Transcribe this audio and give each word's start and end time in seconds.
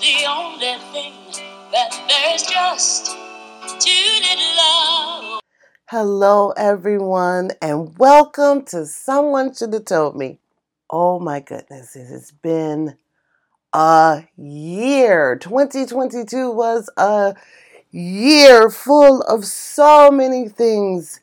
the 0.00 0.24
only 0.30 0.76
thing 0.92 1.12
that 1.72 1.90
there's 2.06 2.44
just 2.44 3.16
too 3.80 4.20
little 4.22 4.56
love. 4.56 5.40
Hello, 5.86 6.52
everyone, 6.56 7.50
and 7.60 7.98
welcome 7.98 8.64
to 8.66 8.86
Someone 8.86 9.52
Should 9.52 9.72
Have 9.72 9.86
Told 9.86 10.14
Me. 10.14 10.38
Oh 10.88 11.18
my 11.18 11.40
goodness, 11.40 11.96
it 11.96 12.06
has 12.06 12.30
been 12.30 12.96
a 13.72 14.22
year. 14.36 15.36
2022 15.36 16.48
was 16.52 16.88
a 16.96 17.34
year 17.90 18.70
full 18.70 19.22
of 19.22 19.44
so 19.44 20.12
many 20.12 20.48
things 20.48 21.18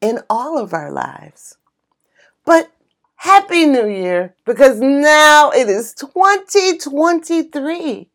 in 0.00 0.20
all 0.30 0.56
of 0.56 0.72
our 0.72 0.92
lives. 0.92 1.58
But 2.44 2.70
Happy 3.16 3.66
New 3.66 3.88
Year 3.88 4.36
because 4.46 4.78
now 4.78 5.50
it 5.50 5.68
is 5.68 5.94
2023. 5.94 8.06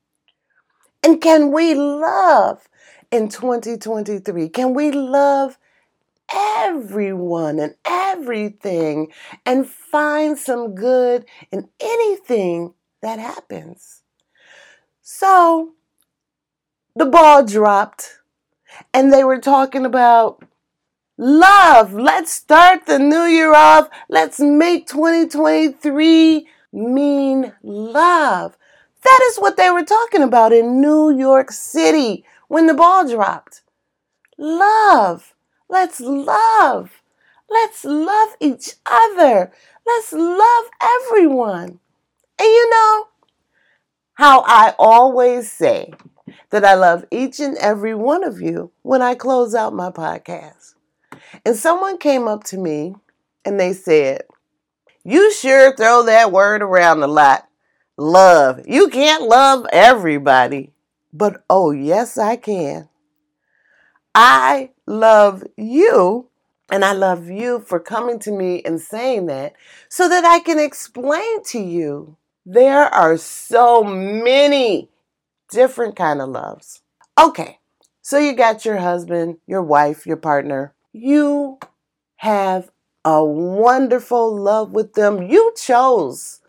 And 1.05 1.21
can 1.21 1.51
we 1.51 1.75
love 1.75 2.67
in 3.11 3.29
2023? 3.29 4.49
Can 4.49 4.73
we 4.73 4.89
love 4.89 5.59
everyone 6.33 7.59
and 7.59 7.75
everything 7.85 9.11
and 9.45 9.69
find 9.69 10.35
some 10.35 10.73
good 10.73 11.25
in 11.51 11.69
anything 11.79 12.73
that 13.03 13.19
happens? 13.19 14.01
So 15.03 15.73
the 16.95 17.05
ball 17.05 17.45
dropped 17.45 18.21
and 18.91 19.13
they 19.13 19.23
were 19.23 19.39
talking 19.39 19.85
about 19.85 20.43
love. 21.19 21.93
Let's 21.93 22.33
start 22.33 22.87
the 22.87 22.97
new 22.97 23.25
year 23.25 23.53
off. 23.53 23.89
Let's 24.09 24.39
make 24.39 24.87
2023 24.87 26.47
mean 26.73 27.53
love. 27.61 28.57
That 29.05 29.19
is 29.29 29.37
what 29.37 29.55
they 29.55 29.69
were 29.69 29.83
talking 29.83 30.23
about 30.23 30.51
in 30.51 30.81
New 30.81 31.15
York 31.15 31.51
City 31.51 32.25
when 32.47 32.65
the 32.65 32.73
ball 32.73 33.07
dropped. 33.07 33.61
Love. 34.35 35.35
Let's 35.69 35.99
love. 35.99 37.03
Let's 37.47 37.85
love 37.85 38.29
each 38.39 38.73
other. 38.83 39.51
Let's 39.85 40.11
love 40.11 40.65
everyone. 40.81 41.79
And 42.39 42.47
you 42.47 42.69
know 42.71 43.07
how 44.15 44.43
I 44.47 44.73
always 44.79 45.51
say 45.51 45.93
that 46.49 46.65
I 46.65 46.73
love 46.73 47.05
each 47.11 47.39
and 47.39 47.55
every 47.57 47.93
one 47.93 48.23
of 48.23 48.41
you 48.41 48.71
when 48.81 49.03
I 49.03 49.13
close 49.13 49.53
out 49.53 49.71
my 49.71 49.91
podcast. 49.91 50.73
And 51.45 51.55
someone 51.55 51.99
came 51.99 52.27
up 52.27 52.43
to 52.45 52.57
me 52.57 52.95
and 53.45 53.59
they 53.59 53.73
said, 53.73 54.23
You 55.03 55.31
sure 55.31 55.75
throw 55.75 56.01
that 56.03 56.31
word 56.31 56.63
around 56.63 57.03
a 57.03 57.07
lot. 57.07 57.47
Love. 57.97 58.61
You 58.67 58.89
can't 58.89 59.23
love 59.23 59.65
everybody. 59.71 60.73
But 61.13 61.43
oh, 61.49 61.71
yes, 61.71 62.17
I 62.17 62.35
can. 62.35 62.89
I 64.13 64.71
love 64.85 65.43
you, 65.57 66.29
and 66.69 66.85
I 66.85 66.93
love 66.93 67.29
you 67.29 67.59
for 67.59 67.79
coming 67.79 68.19
to 68.19 68.31
me 68.31 68.61
and 68.63 68.79
saying 68.79 69.25
that 69.27 69.53
so 69.89 70.07
that 70.09 70.25
I 70.25 70.39
can 70.39 70.59
explain 70.59 71.43
to 71.45 71.59
you 71.59 72.17
there 72.45 72.83
are 72.83 73.17
so 73.17 73.83
many 73.83 74.89
different 75.49 75.95
kind 75.95 76.21
of 76.21 76.29
loves. 76.29 76.81
Okay. 77.19 77.59
So 78.01 78.17
you 78.19 78.33
got 78.33 78.65
your 78.65 78.77
husband, 78.77 79.37
your 79.47 79.63
wife, 79.63 80.05
your 80.05 80.17
partner, 80.17 80.73
you 80.93 81.59
have 82.17 82.69
a 83.03 83.23
wonderful 83.23 84.35
love 84.35 84.71
with 84.71 84.93
them. 84.93 85.23
You 85.23 85.53
chose 85.57 86.39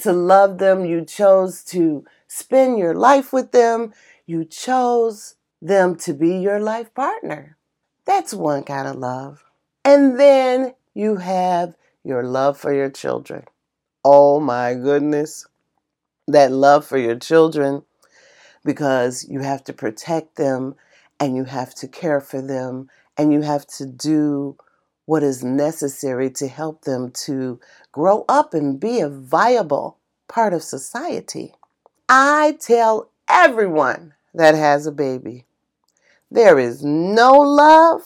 to 0.00 0.12
love 0.12 0.58
them. 0.58 0.84
You 0.84 1.04
chose 1.04 1.62
to 1.64 2.04
spend 2.26 2.78
your 2.78 2.94
life 2.94 3.32
with 3.32 3.52
them. 3.52 3.92
You 4.26 4.44
chose 4.44 5.36
them 5.60 5.96
to 5.96 6.14
be 6.14 6.36
your 6.38 6.60
life 6.60 6.94
partner. 6.94 7.56
That's 8.04 8.34
one 8.34 8.64
kind 8.64 8.88
of 8.88 8.96
love. 8.96 9.44
And 9.84 10.18
then 10.18 10.74
you 10.94 11.16
have 11.16 11.76
your 12.04 12.22
love 12.22 12.58
for 12.58 12.72
your 12.72 12.90
children. 12.90 13.44
Oh 14.04 14.40
my 14.40 14.74
goodness. 14.74 15.46
That 16.26 16.52
love 16.52 16.84
for 16.84 16.98
your 16.98 17.16
children 17.16 17.82
because 18.64 19.26
you 19.28 19.40
have 19.40 19.64
to 19.64 19.72
protect 19.72 20.36
them 20.36 20.76
and 21.18 21.36
you 21.36 21.44
have 21.44 21.74
to 21.76 21.88
care 21.88 22.20
for 22.20 22.40
them 22.40 22.88
and 23.16 23.32
you 23.32 23.42
have 23.42 23.66
to 23.66 23.86
do 23.86 24.56
what 25.10 25.24
is 25.24 25.42
necessary 25.42 26.30
to 26.30 26.46
help 26.46 26.82
them 26.82 27.10
to 27.10 27.58
grow 27.90 28.24
up 28.28 28.54
and 28.54 28.78
be 28.78 29.00
a 29.00 29.08
viable 29.08 29.98
part 30.28 30.52
of 30.52 30.62
society. 30.62 31.52
I 32.08 32.56
tell 32.60 33.10
everyone 33.28 34.14
that 34.32 34.54
has 34.54 34.86
a 34.86 34.92
baby 34.92 35.46
there 36.30 36.60
is 36.60 36.84
no 36.84 37.32
love 37.32 38.02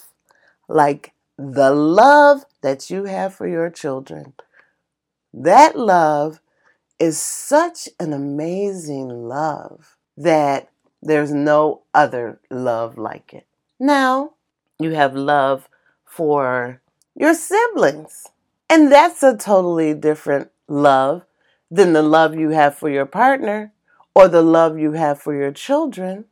like 0.66 1.12
the 1.36 1.72
love 1.72 2.46
that 2.62 2.88
you 2.88 3.04
have 3.04 3.34
for 3.34 3.46
your 3.46 3.68
children. 3.68 4.32
That 5.34 5.78
love 5.78 6.40
is 6.98 7.18
such 7.18 7.86
an 8.00 8.14
amazing 8.14 9.10
love 9.10 9.98
that 10.16 10.70
there's 11.02 11.34
no 11.34 11.82
other 11.92 12.40
love 12.50 12.96
like 12.96 13.34
it. 13.34 13.46
Now, 13.78 14.30
you 14.78 14.92
have 14.92 15.14
love 15.14 15.68
for 16.06 16.80
your 17.14 17.34
siblings. 17.34 18.26
And 18.68 18.90
that's 18.90 19.22
a 19.22 19.36
totally 19.36 19.94
different 19.94 20.50
love 20.68 21.24
than 21.70 21.92
the 21.92 22.02
love 22.02 22.34
you 22.34 22.50
have 22.50 22.76
for 22.76 22.88
your 22.88 23.06
partner 23.06 23.72
or 24.14 24.28
the 24.28 24.42
love 24.42 24.78
you 24.78 24.92
have 24.92 25.20
for 25.20 25.34
your 25.34 25.52
children. 25.52 26.24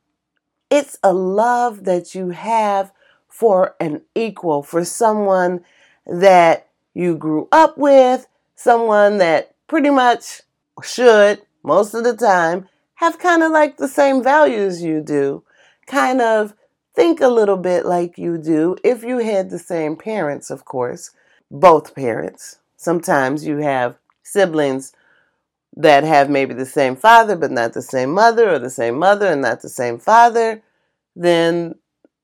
It's 0.70 0.98
a 1.02 1.12
love 1.12 1.84
that 1.84 2.14
you 2.14 2.30
have 2.30 2.92
for 3.28 3.76
an 3.80 4.02
equal, 4.14 4.62
for 4.62 4.84
someone 4.84 5.64
that 6.06 6.68
you 6.94 7.16
grew 7.16 7.48
up 7.52 7.76
with, 7.76 8.26
someone 8.54 9.18
that 9.18 9.54
pretty 9.66 9.90
much 9.90 10.42
should, 10.82 11.42
most 11.62 11.94
of 11.94 12.04
the 12.04 12.16
time, 12.16 12.68
have 12.94 13.18
kind 13.18 13.42
of 13.42 13.52
like 13.52 13.76
the 13.76 13.88
same 13.88 14.22
values 14.22 14.82
you 14.82 15.00
do, 15.00 15.42
kind 15.86 16.20
of 16.20 16.54
think 16.94 17.20
a 17.20 17.28
little 17.28 17.56
bit 17.56 17.86
like 17.86 18.18
you 18.18 18.38
do 18.38 18.76
if 18.84 19.02
you 19.02 19.18
had 19.18 19.50
the 19.50 19.58
same 19.58 19.96
parents, 19.96 20.50
of 20.50 20.64
course, 20.64 21.10
both 21.50 21.94
parents. 21.94 22.58
Sometimes 22.76 23.46
you 23.46 23.58
have 23.58 23.96
siblings 24.22 24.92
that 25.76 26.04
have 26.04 26.28
maybe 26.28 26.54
the 26.54 26.66
same 26.66 26.96
father 26.96 27.36
but 27.36 27.50
not 27.50 27.72
the 27.72 27.82
same 27.82 28.10
mother, 28.10 28.50
or 28.50 28.58
the 28.58 28.70
same 28.70 28.98
mother 28.98 29.26
and 29.26 29.42
not 29.42 29.62
the 29.62 29.68
same 29.68 29.98
father. 29.98 30.62
Then 31.16 31.76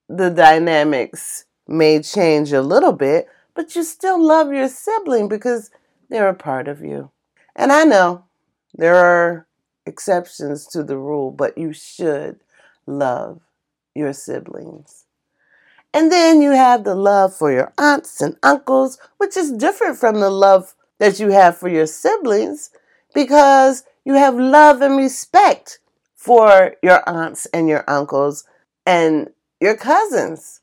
the 0.09 0.31
dynamics 0.31 1.45
may 1.67 2.03
change 2.03 2.53
a 2.53 2.63
little 2.63 2.93
bit, 2.93 3.29
but 3.55 3.75
you 3.77 3.83
still 3.83 4.23
love 4.23 4.53
your 4.53 4.69
sibling 4.69 5.29
because 5.29 5.71
they're 6.09 6.29
a 6.29 6.35
part 6.35 6.69
of 6.69 6.81
you. 6.83 7.11
And 7.55 7.73
I 7.73 7.85
know 7.85 8.25
there 8.75 8.97
are 8.97 9.47
exceptions 9.85 10.67
to 10.69 10.83
the 10.83 10.97
rule, 10.97 11.31
but 11.31 11.59
you 11.59 11.73
should 11.73 12.41
love 12.87 13.41
your 13.99 14.13
siblings. 14.13 15.05
And 15.93 16.13
then 16.13 16.41
you 16.41 16.53
have 16.53 16.85
the 16.85 16.95
love 16.95 17.35
for 17.35 17.51
your 17.53 17.73
aunts 17.79 18.21
and 18.21 18.37
uncles, 18.43 18.99
which 19.17 19.37
is 19.37 19.53
different 19.53 19.99
from 19.99 20.21
the 20.21 20.31
love 20.31 20.75
that 20.99 21.19
you 21.19 21.31
have 21.31 21.57
for 21.57 21.69
your 21.69 21.87
siblings 21.87 22.71
because 23.15 23.85
you 24.05 24.15
have 24.15 24.35
love 24.35 24.81
and 24.83 24.97
respect 24.97 25.81
for 26.15 26.77
your 26.83 27.09
aunts 27.09 27.47
and 27.47 27.69
your 27.69 27.85
uncles 27.89 28.45
and 28.87 29.31
your 29.61 29.77
cousins. 29.77 30.61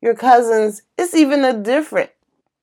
Your 0.00 0.14
cousins, 0.14 0.82
it's 0.96 1.14
even 1.14 1.44
a 1.44 1.52
different 1.52 2.10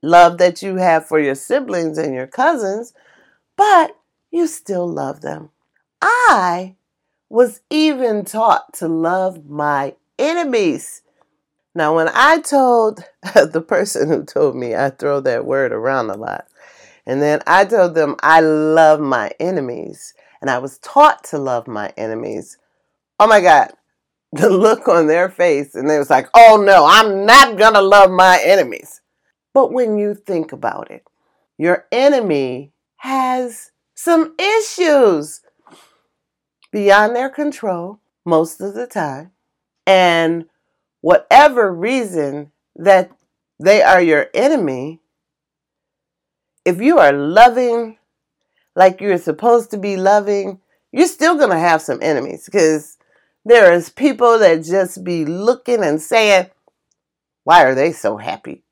love 0.02 0.38
that 0.38 0.62
you 0.62 0.78
have 0.78 1.06
for 1.06 1.20
your 1.20 1.36
siblings 1.36 1.98
and 1.98 2.14
your 2.14 2.28
cousins, 2.28 2.94
but 3.58 3.98
you 4.32 4.48
still 4.48 4.88
love 4.88 5.22
them. 5.22 5.50
I 6.02 6.76
was 7.30 7.62
even 7.70 8.24
taught 8.24 8.74
to 8.76 8.88
love 8.88 9.50
my 9.50 9.96
enemies. 10.20 11.02
Now, 11.74 11.96
when 11.96 12.10
I 12.14 12.40
told 12.40 13.04
the 13.34 13.64
person 13.66 14.08
who 14.08 14.24
told 14.24 14.56
me 14.56 14.76
I 14.76 14.90
throw 14.90 15.20
that 15.22 15.46
word 15.46 15.72
around 15.72 16.10
a 16.10 16.18
lot, 16.18 16.48
and 17.06 17.22
then 17.22 17.42
I 17.46 17.66
told 17.66 17.96
them 17.96 18.16
I 18.22 18.40
love 18.40 19.00
my 19.00 19.32
enemies, 19.40 20.14
and 20.42 20.50
I 20.50 20.58
was 20.60 20.80
taught 20.80 21.24
to 21.26 21.38
love 21.38 21.68
my 21.68 21.94
enemies. 21.98 22.58
Oh 23.20 23.28
my 23.28 23.42
God, 23.42 23.72
the 24.32 24.50
look 24.50 24.88
on 24.88 25.08
their 25.08 25.30
face, 25.30 25.76
and 25.76 25.90
they 25.90 26.00
was 26.00 26.10
like, 26.10 26.28
oh 26.34 26.62
no, 26.66 26.86
I'm 26.86 27.26
not 27.26 27.58
gonna 27.58 27.82
love 27.82 28.12
my 28.12 28.40
enemies. 28.44 29.02
But 29.54 29.72
when 29.72 29.98
you 29.98 30.16
think 30.16 30.52
about 30.52 30.92
it, 30.92 31.04
your 31.58 31.86
enemy 31.92 32.74
has 32.98 33.72
some 33.96 34.36
issues 34.38 35.42
beyond 36.72 37.16
their 37.16 37.30
control 37.30 38.02
most 38.26 38.60
of 38.60 38.74
the 38.74 38.88
time. 38.88 39.32
And 39.86 40.46
whatever 41.02 41.72
reason 41.72 42.52
that 42.76 43.12
they 43.60 43.82
are 43.82 44.02
your 44.02 44.28
enemy, 44.34 45.02
if 46.66 46.82
you 46.82 46.98
are 46.98 47.14
loving 47.14 47.98
like 48.76 49.00
you're 49.00 49.18
supposed 49.18 49.72
to 49.72 49.78
be 49.78 49.98
loving, 49.98 50.60
you're 50.92 51.08
still 51.08 51.36
going 51.36 51.52
to 51.52 51.58
have 51.58 51.82
some 51.82 52.00
enemies 52.02 52.46
because 52.46 52.98
there 53.46 53.72
is 53.74 53.90
people 53.90 54.40
that 54.40 54.64
just 54.64 55.04
be 55.04 55.26
looking 55.26 55.84
and 55.84 56.02
saying, 56.02 56.50
why 57.44 57.64
are 57.64 57.76
they 57.76 57.92
so 57.92 58.18
happy? 58.18 58.64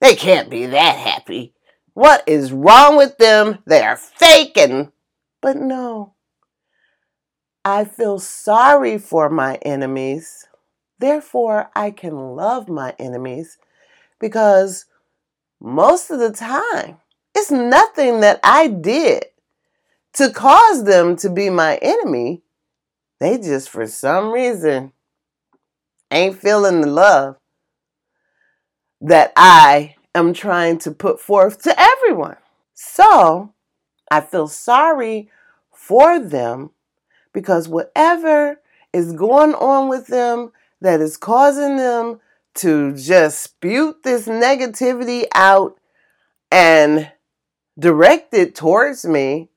They 0.00 0.14
can't 0.14 0.48
be 0.48 0.66
that 0.66 0.96
happy. 0.96 1.52
What 1.94 2.22
is 2.26 2.52
wrong 2.52 2.96
with 2.96 3.18
them? 3.18 3.58
They 3.66 3.82
are 3.82 3.96
fake 3.96 4.56
and 4.56 4.92
but 5.40 5.56
no. 5.56 6.14
I 7.68 7.84
feel 7.84 8.18
sorry 8.18 8.96
for 8.96 9.28
my 9.28 9.56
enemies. 9.56 10.48
Therefore, 10.98 11.70
I 11.76 11.90
can 11.90 12.34
love 12.34 12.66
my 12.66 12.94
enemies 12.98 13.58
because 14.18 14.86
most 15.60 16.10
of 16.10 16.18
the 16.18 16.32
time, 16.32 16.96
it's 17.34 17.50
nothing 17.50 18.20
that 18.20 18.40
I 18.42 18.68
did 18.68 19.26
to 20.14 20.30
cause 20.30 20.84
them 20.84 21.14
to 21.16 21.28
be 21.28 21.50
my 21.50 21.76
enemy. 21.82 22.40
They 23.20 23.36
just, 23.36 23.68
for 23.68 23.86
some 23.86 24.32
reason, 24.32 24.92
ain't 26.10 26.38
feeling 26.38 26.80
the 26.80 26.86
love 26.86 27.36
that 29.02 29.34
I 29.36 29.96
am 30.14 30.32
trying 30.32 30.78
to 30.78 30.90
put 30.90 31.20
forth 31.20 31.60
to 31.64 31.78
everyone. 31.78 32.38
So 32.72 33.52
I 34.10 34.22
feel 34.22 34.48
sorry 34.48 35.28
for 35.70 36.18
them 36.18 36.70
because 37.38 37.68
whatever 37.68 38.60
is 38.92 39.12
going 39.12 39.54
on 39.54 39.88
with 39.88 40.08
them 40.08 40.50
that 40.80 41.00
is 41.00 41.16
causing 41.16 41.76
them 41.76 42.18
to 42.52 42.92
just 42.96 43.40
spew 43.40 43.94
this 44.02 44.26
negativity 44.26 45.24
out 45.36 45.78
and 46.50 47.12
direct 47.78 48.34
it 48.34 48.56
towards 48.56 49.04
me, 49.04 49.50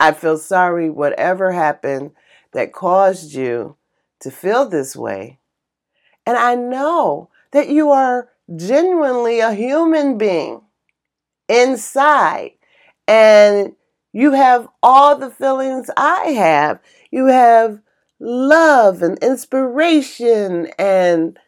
I 0.00 0.10
feel 0.10 0.36
sorry 0.36 0.90
whatever 0.90 1.52
happened 1.52 2.10
that 2.50 2.72
caused 2.72 3.32
you 3.32 3.76
to 4.18 4.32
feel 4.32 4.68
this 4.68 4.96
way. 4.96 5.38
And 6.26 6.36
I 6.36 6.56
know 6.56 7.30
that 7.52 7.68
you 7.68 7.92
are 7.92 8.30
genuinely 8.56 9.38
a 9.38 9.54
human 9.54 10.18
being 10.18 10.62
inside 11.48 12.54
and 13.06 13.76
you 14.12 14.32
have 14.32 14.68
all 14.82 15.16
the 15.16 15.30
feelings 15.30 15.90
I 15.96 16.30
have. 16.30 16.80
You 17.10 17.26
have 17.26 17.80
love 18.18 19.02
and 19.02 19.18
inspiration 19.18 20.68
and 20.78 21.38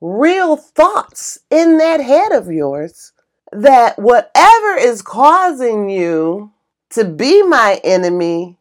real 0.00 0.56
thoughts 0.56 1.38
in 1.50 1.78
that 1.78 2.00
head 2.00 2.32
of 2.32 2.50
yours. 2.50 3.12
That 3.52 3.98
whatever 3.98 4.76
is 4.76 5.02
causing 5.02 5.90
you 5.90 6.52
to 6.90 7.04
be 7.04 7.42
my 7.42 7.80
enemy, 7.82 8.58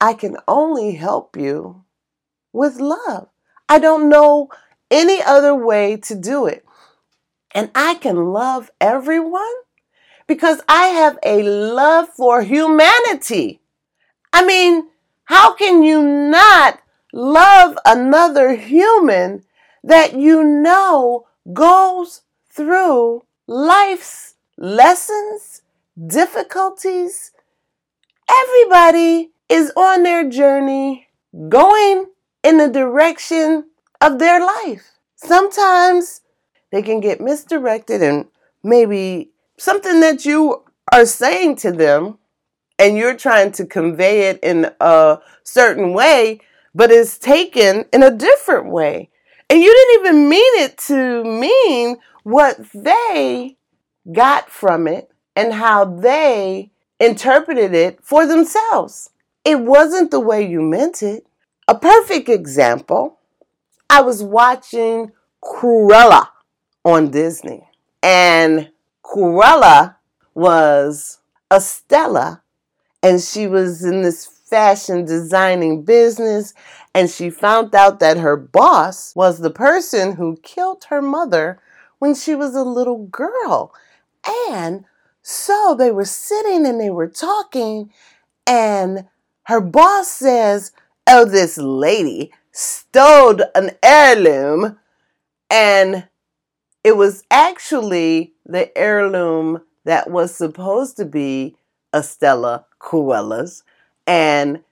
I 0.00 0.14
can 0.14 0.36
only 0.46 0.94
help 0.94 1.36
you 1.36 1.84
with 2.52 2.78
love. 2.78 3.28
I 3.68 3.78
don't 3.78 4.08
know 4.08 4.48
any 4.90 5.22
other 5.22 5.54
way 5.54 5.96
to 5.96 6.14
do 6.14 6.46
it. 6.46 6.64
And 7.52 7.70
I 7.74 7.94
can 7.94 8.32
love 8.32 8.70
everyone 8.80 9.52
because 10.28 10.60
I 10.68 10.88
have 10.88 11.18
a 11.24 11.42
love 11.42 12.10
for 12.10 12.42
humanity. 12.42 13.60
I 14.32 14.44
mean, 14.44 14.88
how 15.24 15.54
can 15.54 15.82
you 15.82 16.02
not 16.02 16.80
love 17.12 17.76
another 17.84 18.54
human 18.54 19.42
that 19.82 20.14
you 20.14 20.44
know 20.44 21.26
goes 21.52 22.22
through 22.52 23.24
life's 23.46 24.34
lessons, 24.58 25.62
difficulties? 26.06 27.32
Everybody 28.30 29.30
is 29.48 29.72
on 29.76 30.02
their 30.02 30.28
journey 30.28 31.08
going 31.48 32.06
in 32.44 32.58
the 32.58 32.68
direction 32.68 33.64
of 34.00 34.18
their 34.18 34.40
life. 34.40 34.92
Sometimes 35.16 36.20
they 36.70 36.82
can 36.82 37.00
get 37.00 37.20
misdirected 37.20 38.02
and 38.02 38.26
maybe 38.62 39.30
something 39.58 40.00
that 40.00 40.24
you 40.24 40.64
are 40.92 41.04
saying 41.04 41.56
to 41.56 41.72
them 41.72 42.18
and 42.78 42.96
you're 42.96 43.16
trying 43.16 43.52
to 43.52 43.66
convey 43.66 44.28
it 44.28 44.38
in 44.42 44.70
a 44.80 45.18
certain 45.42 45.92
way, 45.92 46.40
but 46.74 46.90
it's 46.90 47.18
taken 47.18 47.84
in 47.92 48.02
a 48.02 48.10
different 48.10 48.70
way. 48.70 49.10
And 49.50 49.60
you 49.60 49.72
didn't 49.72 50.06
even 50.06 50.28
mean 50.28 50.54
it 50.62 50.78
to 50.86 51.24
mean 51.24 51.96
what 52.22 52.58
they 52.74 53.56
got 54.12 54.50
from 54.50 54.86
it 54.86 55.10
and 55.34 55.52
how 55.52 55.84
they 55.84 56.70
interpreted 57.00 57.74
it 57.74 58.02
for 58.02 58.26
themselves. 58.26 59.10
It 59.44 59.60
wasn't 59.60 60.10
the 60.10 60.20
way 60.20 60.48
you 60.48 60.60
meant 60.60 61.02
it. 61.02 61.26
A 61.66 61.74
perfect 61.74 62.28
example 62.28 63.18
I 63.90 64.02
was 64.02 64.22
watching 64.22 65.12
Cruella 65.42 66.28
on 66.84 67.10
Disney, 67.10 67.68
and 68.02 68.70
Cruella 69.08 69.96
was 70.34 71.18
Estella, 71.52 72.42
and 73.02 73.20
she 73.20 73.46
was 73.46 73.82
in 73.84 74.02
this 74.02 74.26
fashion 74.26 75.04
designing 75.04 75.82
business, 75.82 76.52
and 76.94 77.08
she 77.08 77.30
found 77.30 77.74
out 77.74 78.00
that 78.00 78.18
her 78.18 78.36
boss 78.36 79.14
was 79.16 79.38
the 79.38 79.50
person 79.50 80.16
who 80.16 80.38
killed 80.42 80.84
her 80.84 81.00
mother 81.00 81.60
when 81.98 82.14
she 82.14 82.34
was 82.34 82.54
a 82.54 82.62
little 82.62 83.06
girl. 83.06 83.72
And 84.50 84.84
so 85.22 85.74
they 85.78 85.90
were 85.90 86.04
sitting 86.04 86.66
and 86.66 86.80
they 86.80 86.90
were 86.90 87.08
talking, 87.08 87.90
and 88.46 89.06
her 89.44 89.60
boss 89.60 90.08
says, 90.08 90.72
Oh, 91.06 91.24
this 91.24 91.56
lady 91.56 92.30
stole 92.52 93.40
an 93.54 93.70
heirloom, 93.82 94.78
and 95.50 96.08
it 96.84 96.96
was 96.96 97.24
actually 97.30 98.34
the 98.46 98.76
heirloom 98.76 99.62
that 99.84 100.10
was 100.10 100.34
supposed 100.34 100.96
to 100.96 101.04
be 101.04 101.56
Estella 101.94 102.66
Cruella's. 102.78 103.62
And 104.06 104.62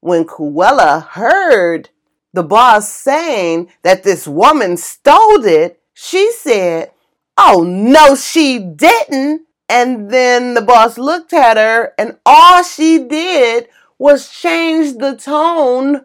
when 0.00 0.24
Cruella 0.24 1.06
heard 1.06 1.90
the 2.32 2.42
boss 2.42 2.92
saying 2.92 3.70
that 3.82 4.02
this 4.02 4.26
woman 4.26 4.76
stole 4.76 5.44
it, 5.44 5.80
she 5.94 6.32
said, 6.32 6.90
Oh, 7.36 7.62
no, 7.62 8.14
she 8.14 8.58
didn't. 8.58 9.46
And 9.68 10.10
then 10.10 10.54
the 10.54 10.60
boss 10.60 10.98
looked 10.98 11.32
at 11.32 11.56
her, 11.56 11.94
and 11.96 12.18
all 12.26 12.62
she 12.62 12.98
did 12.98 13.68
was 13.98 14.28
change 14.28 14.98
the 14.98 15.16
tone 15.16 16.04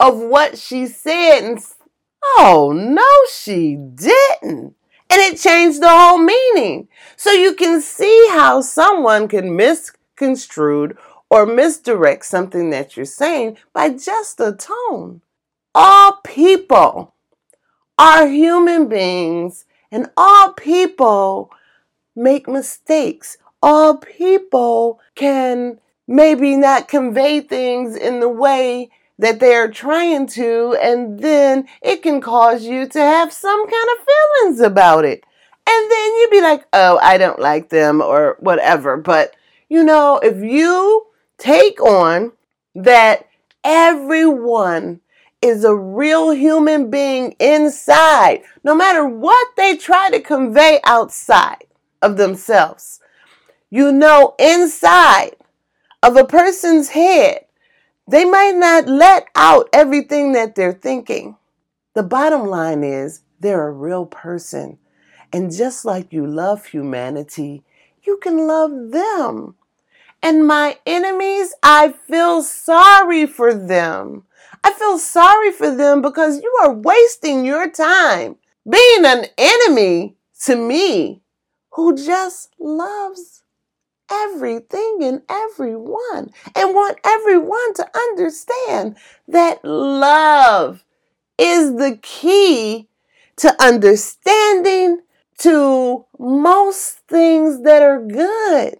of 0.00 0.18
what 0.18 0.56
she 0.56 0.86
said. 0.86 1.40
And 1.40 1.62
oh, 2.38 2.72
no, 2.74 3.06
she 3.32 3.76
didn't. 3.76 4.74
And 5.10 5.20
it 5.20 5.38
changed 5.38 5.80
the 5.80 5.88
whole 5.88 6.18
meaning. 6.18 6.88
So 7.16 7.30
you 7.30 7.54
can 7.54 7.80
see 7.80 8.28
how 8.30 8.60
someone 8.60 9.28
can 9.28 9.54
misconstrue 9.54 10.96
or 11.30 11.46
misdirect 11.46 12.24
something 12.24 12.70
that 12.70 12.96
you're 12.96 13.06
saying 13.06 13.58
by 13.72 13.90
just 13.90 14.40
a 14.40 14.52
tone. 14.52 15.20
All 15.74 16.20
people 16.24 17.14
are 17.98 18.26
human 18.26 18.88
beings, 18.88 19.66
and 19.90 20.10
all 20.16 20.52
people 20.52 21.50
make 22.16 22.48
mistakes. 22.48 23.36
All 23.62 23.96
people 23.96 25.00
can 25.14 25.80
maybe 26.06 26.56
not 26.56 26.88
convey 26.88 27.40
things 27.40 27.96
in 27.96 28.20
the 28.20 28.28
way 28.28 28.90
that 29.18 29.40
they're 29.40 29.70
trying 29.70 30.26
to, 30.26 30.76
and 30.82 31.20
then 31.20 31.68
it 31.82 32.02
can 32.02 32.20
cause 32.20 32.64
you 32.64 32.88
to 32.88 32.98
have 32.98 33.32
some 33.32 33.66
kind 33.68 33.88
of 33.98 34.06
feelings 34.06 34.60
about 34.60 35.04
it. 35.04 35.24
And 35.66 35.90
then 35.90 36.14
you'd 36.16 36.30
be 36.30 36.42
like, 36.42 36.66
oh, 36.72 36.98
I 37.00 37.16
don't 37.16 37.38
like 37.38 37.68
them 37.68 38.00
or 38.00 38.36
whatever. 38.40 38.96
But, 38.96 39.34
you 39.68 39.84
know, 39.84 40.18
if 40.22 40.42
you 40.42 41.06
take 41.38 41.80
on 41.80 42.32
that 42.74 43.28
everyone 43.62 45.00
is 45.40 45.64
a 45.64 45.74
real 45.74 46.30
human 46.30 46.90
being 46.90 47.36
inside, 47.38 48.42
no 48.62 48.74
matter 48.74 49.06
what 49.06 49.46
they 49.56 49.76
try 49.76 50.10
to 50.10 50.20
convey 50.20 50.80
outside 50.84 51.64
of 52.02 52.16
themselves, 52.16 53.00
you 53.70 53.92
know, 53.92 54.34
inside 54.38 55.36
of 56.02 56.16
a 56.16 56.24
person's 56.24 56.90
head, 56.90 57.43
they 58.06 58.24
might 58.24 58.54
not 58.54 58.86
let 58.86 59.28
out 59.34 59.68
everything 59.72 60.32
that 60.32 60.54
they're 60.54 60.72
thinking. 60.72 61.36
The 61.94 62.02
bottom 62.02 62.46
line 62.46 62.82
is 62.82 63.22
they're 63.40 63.68
a 63.68 63.72
real 63.72 64.06
person. 64.06 64.78
And 65.32 65.52
just 65.52 65.84
like 65.84 66.12
you 66.12 66.26
love 66.26 66.66
humanity, 66.66 67.62
you 68.02 68.18
can 68.18 68.46
love 68.46 68.90
them. 68.90 69.54
And 70.22 70.46
my 70.46 70.78
enemies, 70.86 71.54
I 71.62 71.92
feel 72.08 72.42
sorry 72.42 73.26
for 73.26 73.52
them. 73.52 74.24
I 74.62 74.72
feel 74.72 74.98
sorry 74.98 75.52
for 75.52 75.74
them 75.74 76.00
because 76.00 76.42
you 76.42 76.58
are 76.62 76.72
wasting 76.72 77.44
your 77.44 77.70
time 77.70 78.36
being 78.68 79.04
an 79.04 79.26
enemy 79.36 80.16
to 80.44 80.56
me 80.56 81.20
who 81.72 81.94
just 81.94 82.54
loves 82.58 83.42
everything 84.10 84.98
and 85.02 85.22
everyone 85.28 86.30
and 86.54 86.74
want 86.74 86.98
everyone 87.04 87.74
to 87.74 87.88
understand 87.96 88.96
that 89.28 89.64
love 89.64 90.84
is 91.38 91.76
the 91.76 91.98
key 92.02 92.88
to 93.36 93.62
understanding 93.62 95.00
to 95.38 96.04
most 96.18 96.98
things 97.08 97.62
that 97.62 97.82
are 97.82 98.00
good. 98.00 98.78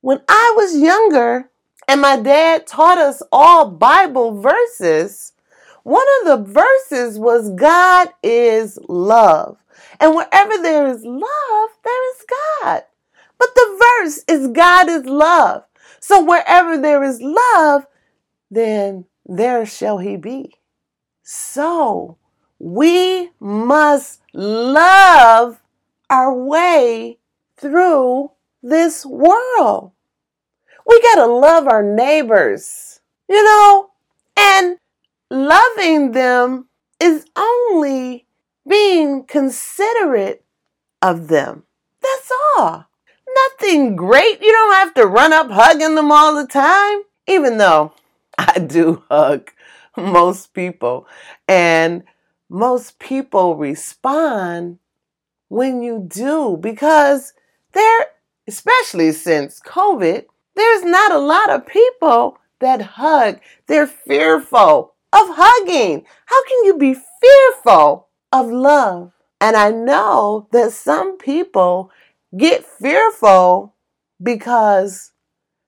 When 0.00 0.20
I 0.28 0.54
was 0.56 0.78
younger 0.78 1.50
and 1.88 2.00
my 2.00 2.16
dad 2.16 2.66
taught 2.66 2.98
us 2.98 3.22
all 3.32 3.70
Bible 3.70 4.40
verses, 4.40 5.32
one 5.82 6.06
of 6.20 6.26
the 6.26 6.52
verses 6.52 7.18
was 7.18 7.50
God 7.50 8.08
is 8.22 8.78
love. 8.88 9.56
And 9.98 10.14
wherever 10.14 10.58
there 10.62 10.86
is 10.86 11.02
love, 11.04 11.70
there 11.84 12.10
is 12.10 12.24
God. 12.62 12.82
But 13.38 13.54
the 13.54 13.80
verse 14.00 14.24
is 14.28 14.48
God 14.48 14.88
is 14.88 15.04
love. 15.04 15.64
So 16.00 16.24
wherever 16.24 16.76
there 16.78 17.02
is 17.02 17.20
love, 17.20 17.86
then 18.50 19.04
there 19.26 19.66
shall 19.66 19.98
he 19.98 20.16
be. 20.16 20.54
So 21.22 22.16
we 22.58 23.30
must 23.38 24.22
love 24.32 25.60
our 26.10 26.34
way 26.34 27.18
through 27.56 28.30
this 28.62 29.04
world. 29.04 29.92
We 30.86 31.00
got 31.02 31.16
to 31.16 31.26
love 31.26 31.68
our 31.68 31.82
neighbors, 31.82 33.00
you 33.28 33.44
know, 33.44 33.90
and 34.36 34.78
loving 35.30 36.12
them 36.12 36.68
is 36.98 37.26
only 37.36 38.26
being 38.66 39.24
considerate 39.24 40.44
of 41.02 41.28
them. 41.28 41.64
That's 42.02 42.32
all. 42.56 42.86
Nothing 43.48 43.96
great. 43.96 44.40
You 44.42 44.52
don't 44.52 44.74
have 44.74 44.94
to 44.94 45.06
run 45.06 45.32
up 45.32 45.50
hugging 45.50 45.94
them 45.94 46.10
all 46.12 46.34
the 46.34 46.46
time, 46.46 47.02
even 47.26 47.58
though 47.58 47.92
I 48.36 48.58
do 48.58 49.04
hug 49.10 49.50
most 49.96 50.54
people. 50.54 51.06
And 51.46 52.04
most 52.48 52.98
people 52.98 53.56
respond 53.56 54.78
when 55.48 55.82
you 55.82 56.04
do 56.08 56.58
because 56.60 57.32
there, 57.72 58.06
especially 58.46 59.12
since 59.12 59.60
COVID, 59.60 60.24
there's 60.54 60.84
not 60.84 61.12
a 61.12 61.18
lot 61.18 61.50
of 61.50 61.66
people 61.66 62.38
that 62.60 62.82
hug. 62.82 63.40
They're 63.66 63.86
fearful 63.86 64.94
of 65.12 65.26
hugging. 65.30 66.04
How 66.26 66.44
can 66.44 66.64
you 66.64 66.76
be 66.76 66.94
fearful 66.94 68.08
of 68.32 68.50
love? 68.50 69.12
And 69.40 69.56
I 69.56 69.70
know 69.70 70.48
that 70.52 70.72
some 70.72 71.16
people 71.16 71.90
get 72.36 72.64
fearful 72.64 73.74
because 74.22 75.12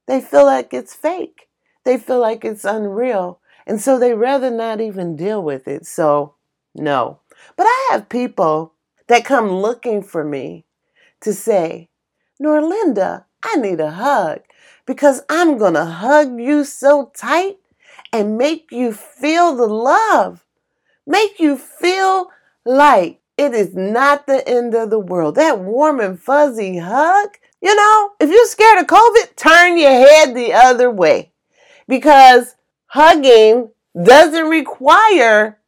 they 0.07 0.21
feel 0.21 0.45
like 0.45 0.73
it's 0.75 0.95
fake. 0.95 1.49
They 1.85 1.97
feel 1.97 2.21
like 2.21 2.45
it's 2.45 2.65
unreal. 2.65 3.41
And 3.67 3.81
so 3.81 3.99
they 3.99 4.15
rather 4.15 4.51
not 4.51 4.81
even 4.81 5.17
deal 5.17 5.43
with 5.43 5.69
it. 5.69 5.87
So, 5.87 6.35
no. 6.75 7.21
But 7.57 7.65
I 7.65 7.89
have 7.93 8.09
people 8.09 8.75
that 9.07 9.25
come 9.25 9.51
looking 9.51 10.03
for 10.03 10.25
me 10.25 10.67
to 11.21 11.33
say, 11.33 11.89
Norlinda, 12.43 13.25
I 13.43 13.57
need 13.57 13.81
a 13.81 13.91
hug 13.93 14.41
because 14.87 15.23
I'm 15.29 15.59
going 15.59 15.75
to 15.75 15.85
hug 15.85 16.41
you 16.41 16.65
so 16.65 17.13
tight 17.17 17.59
and 18.13 18.37
make 18.39 18.69
you 18.71 18.93
feel 18.93 19.55
the 19.55 19.67
love. 19.67 20.45
Make 21.07 21.39
you 21.39 21.57
feel 21.57 22.31
like 22.65 23.21
it 23.41 23.55
is 23.55 23.75
not 23.75 24.27
the 24.27 24.47
end 24.47 24.75
of 24.75 24.91
the 24.91 25.01
world. 25.01 25.37
That 25.37 25.61
warm 25.61 25.99
and 25.99 26.21
fuzzy 26.21 26.77
hug, 26.77 27.31
you 27.63 27.75
know, 27.75 28.11
if 28.21 28.29
you're 28.29 28.47
scared 28.47 28.81
of 28.81 28.87
COVID, 28.87 29.35
turn 29.35 29.79
your 29.79 29.91
head 29.91 30.35
the 30.35 30.53
other 30.53 30.91
way 30.91 31.33
because 31.89 32.55
hugging 32.89 33.71
doesn't 34.01 34.51
require 34.51 35.59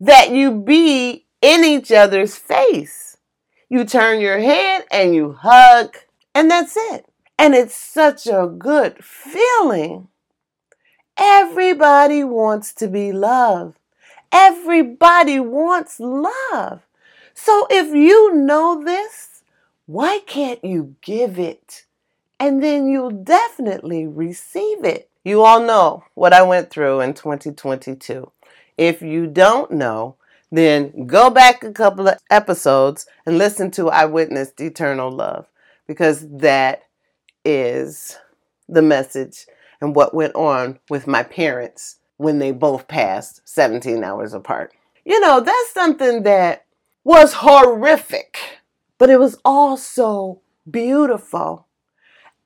that 0.00 0.30
you 0.32 0.60
be 0.60 1.26
in 1.40 1.62
each 1.62 1.92
other's 1.92 2.34
face. 2.34 3.16
You 3.68 3.84
turn 3.84 4.20
your 4.20 4.40
head 4.40 4.84
and 4.90 5.14
you 5.14 5.38
hug, 5.38 5.96
and 6.34 6.50
that's 6.50 6.76
it. 6.76 7.06
And 7.38 7.54
it's 7.54 7.76
such 7.76 8.26
a 8.26 8.52
good 8.58 9.04
feeling. 9.04 10.08
Everybody 11.16 12.24
wants 12.24 12.72
to 12.74 12.88
be 12.88 13.12
loved. 13.12 13.78
Everybody 14.32 15.38
wants 15.38 16.00
love. 16.00 16.83
So 17.44 17.66
if 17.68 17.94
you 17.94 18.34
know 18.34 18.82
this, 18.82 19.42
why 19.84 20.20
can't 20.24 20.64
you 20.64 20.96
give 21.02 21.38
it? 21.38 21.84
And 22.40 22.62
then 22.62 22.88
you'll 22.88 23.10
definitely 23.10 24.06
receive 24.06 24.82
it. 24.82 25.10
You 25.24 25.42
all 25.42 25.60
know 25.60 26.04
what 26.14 26.32
I 26.32 26.42
went 26.42 26.70
through 26.70 27.00
in 27.00 27.12
2022. 27.12 28.32
If 28.78 29.02
you 29.02 29.26
don't 29.26 29.72
know, 29.72 30.16
then 30.50 31.06
go 31.06 31.28
back 31.28 31.62
a 31.62 31.70
couple 31.70 32.08
of 32.08 32.16
episodes 32.30 33.04
and 33.26 33.36
listen 33.36 33.70
to 33.72 33.90
I 33.90 34.06
Witnessed 34.06 34.58
Eternal 34.62 35.10
Love 35.10 35.46
because 35.86 36.26
that 36.38 36.84
is 37.44 38.16
the 38.70 38.80
message 38.80 39.44
and 39.82 39.94
what 39.94 40.14
went 40.14 40.34
on 40.34 40.78
with 40.88 41.06
my 41.06 41.22
parents 41.22 41.96
when 42.16 42.38
they 42.38 42.52
both 42.52 42.88
passed 42.88 43.46
17 43.46 44.02
hours 44.02 44.32
apart. 44.32 44.72
You 45.04 45.20
know, 45.20 45.40
that's 45.40 45.74
something 45.74 46.22
that 46.22 46.63
was 47.04 47.34
horrific, 47.34 48.38
but 48.98 49.10
it 49.10 49.20
was 49.20 49.38
also 49.44 50.40
beautiful. 50.68 51.68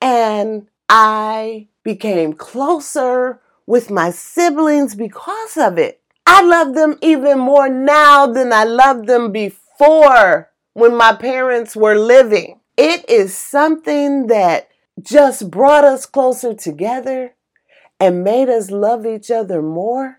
And 0.01 0.67
I 0.89 1.69
became 1.85 2.33
closer 2.33 3.41
with 3.67 3.91
my 3.91 4.11
siblings 4.11 4.95
because 4.95 5.57
of 5.57 5.79
it. 5.79 6.01
I 6.27 6.43
love 6.43 6.75
them 6.75 6.99
even 7.01 7.39
more 7.39 7.69
now 7.69 8.27
than 8.27 8.53
I 8.53 8.65
loved 8.65 9.07
them 9.07 9.33
before 9.33 10.51
when 10.75 10.97
my 10.97 11.15
parents 11.15 11.77
were 11.77 11.97
living. 11.99 12.61
It 12.77 13.09
is 13.09 13.37
something 13.37 14.27
that 14.27 14.69
just 15.01 15.51
brought 15.51 15.85
us 15.85 16.07
closer 16.07 16.55
together 16.55 17.35
and 18.01 18.25
made 18.25 18.49
us 18.49 18.71
love 18.71 19.07
each 19.07 19.31
other 19.31 19.63
more 19.63 20.18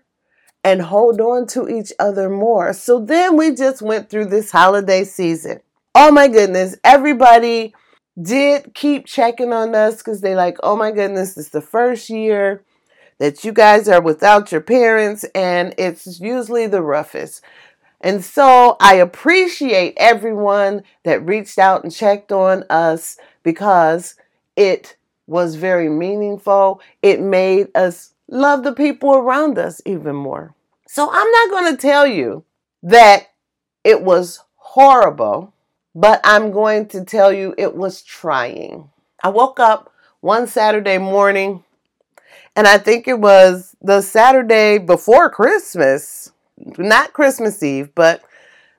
and 0.62 0.82
hold 0.82 1.20
on 1.20 1.46
to 1.48 1.68
each 1.68 1.92
other 1.98 2.28
more. 2.28 2.72
So 2.72 3.00
then 3.00 3.36
we 3.36 3.54
just 3.54 3.82
went 3.82 4.10
through 4.10 4.26
this 4.26 4.50
holiday 4.50 5.04
season. 5.04 5.60
Oh 5.94 6.10
my 6.10 6.28
goodness, 6.28 6.76
everybody 6.84 7.74
did 8.20 8.74
keep 8.74 9.06
checking 9.06 9.52
on 9.52 9.74
us 9.74 9.98
because 9.98 10.20
they 10.20 10.34
like, 10.34 10.58
oh 10.62 10.76
my 10.76 10.90
goodness, 10.90 11.36
it's 11.36 11.48
the 11.48 11.60
first 11.60 12.10
year 12.10 12.62
that 13.18 13.44
you 13.44 13.52
guys 13.52 13.88
are 13.88 14.00
without 14.00 14.50
your 14.50 14.62
parents, 14.62 15.24
and 15.34 15.74
it's 15.76 16.20
usually 16.20 16.66
the 16.66 16.80
roughest. 16.82 17.42
And 18.00 18.24
so 18.24 18.78
I 18.80 18.94
appreciate 18.94 19.92
everyone 19.98 20.84
that 21.04 21.26
reached 21.26 21.58
out 21.58 21.84
and 21.84 21.92
checked 21.92 22.32
on 22.32 22.64
us 22.70 23.18
because 23.42 24.14
it 24.56 24.96
was 25.26 25.54
very 25.56 25.90
meaningful. 25.90 26.80
It 27.02 27.20
made 27.20 27.68
us 27.74 28.14
love 28.30 28.62
the 28.62 28.72
people 28.72 29.14
around 29.14 29.58
us 29.58 29.82
even 29.84 30.16
more. 30.16 30.54
So 30.88 31.08
I'm 31.10 31.30
not 31.30 31.50
going 31.50 31.76
to 31.76 31.80
tell 31.80 32.06
you 32.06 32.44
that 32.82 33.26
it 33.84 34.02
was 34.02 34.40
horrible, 34.56 35.52
but 35.94 36.20
I'm 36.24 36.50
going 36.52 36.86
to 36.88 37.04
tell 37.04 37.32
you 37.32 37.54
it 37.58 37.76
was 37.76 38.02
trying. 38.02 38.88
I 39.22 39.28
woke 39.28 39.60
up 39.60 39.92
one 40.20 40.46
Saturday 40.46 40.98
morning 40.98 41.64
and 42.56 42.66
I 42.66 42.78
think 42.78 43.06
it 43.06 43.18
was 43.18 43.76
the 43.80 44.00
Saturday 44.00 44.78
before 44.78 45.30
Christmas, 45.30 46.32
not 46.56 47.12
Christmas 47.12 47.62
Eve, 47.62 47.94
but 47.94 48.22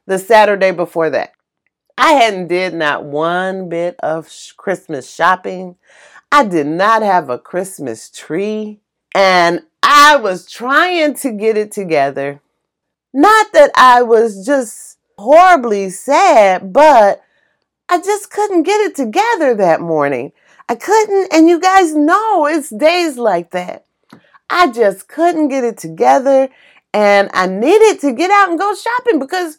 the 0.06 0.20
Saturday 0.20 0.72
before 0.72 1.10
that. 1.10 1.34
I 1.98 2.14
hadn't 2.14 2.48
did 2.48 2.74
not 2.74 3.04
one 3.04 3.70
bit 3.70 3.96
of 4.00 4.30
Christmas 4.58 5.10
shopping. 5.10 5.78
I 6.32 6.44
did 6.44 6.68
not 6.68 7.02
have 7.02 7.30
a 7.30 7.38
Christmas 7.38 8.10
tree, 8.10 8.81
and 9.14 9.62
I 9.84 10.16
was 10.16 10.50
trying 10.50 11.16
to 11.16 11.32
get 11.32 11.58
it 11.58 11.72
together. 11.72 12.42
Not 13.14 13.52
that 13.54 13.72
I 13.76 14.04
was 14.04 14.46
just 14.46 14.98
horribly 15.18 15.90
sad, 15.90 16.72
but 16.72 17.22
I 17.90 18.00
just 18.00 18.32
couldn't 18.32 18.64
get 18.64 18.80
it 18.82 18.96
together 18.96 19.54
that 19.56 19.82
morning. 19.82 20.32
I 20.70 20.76
couldn't, 20.76 21.34
and 21.34 21.50
you 21.50 21.60
guys 21.60 21.94
know 21.94 22.46
it's 22.46 22.70
days 22.70 23.18
like 23.18 23.52
that. 23.52 23.86
I 24.50 24.72
just 24.72 25.08
couldn't 25.08 25.50
get 25.50 25.64
it 25.64 25.78
together, 25.78 26.50
and 26.94 27.30
I 27.34 27.48
needed 27.48 28.00
to 28.02 28.14
get 28.14 28.32
out 28.32 28.50
and 28.50 28.60
go 28.60 28.74
shopping 28.76 29.20
because 29.20 29.58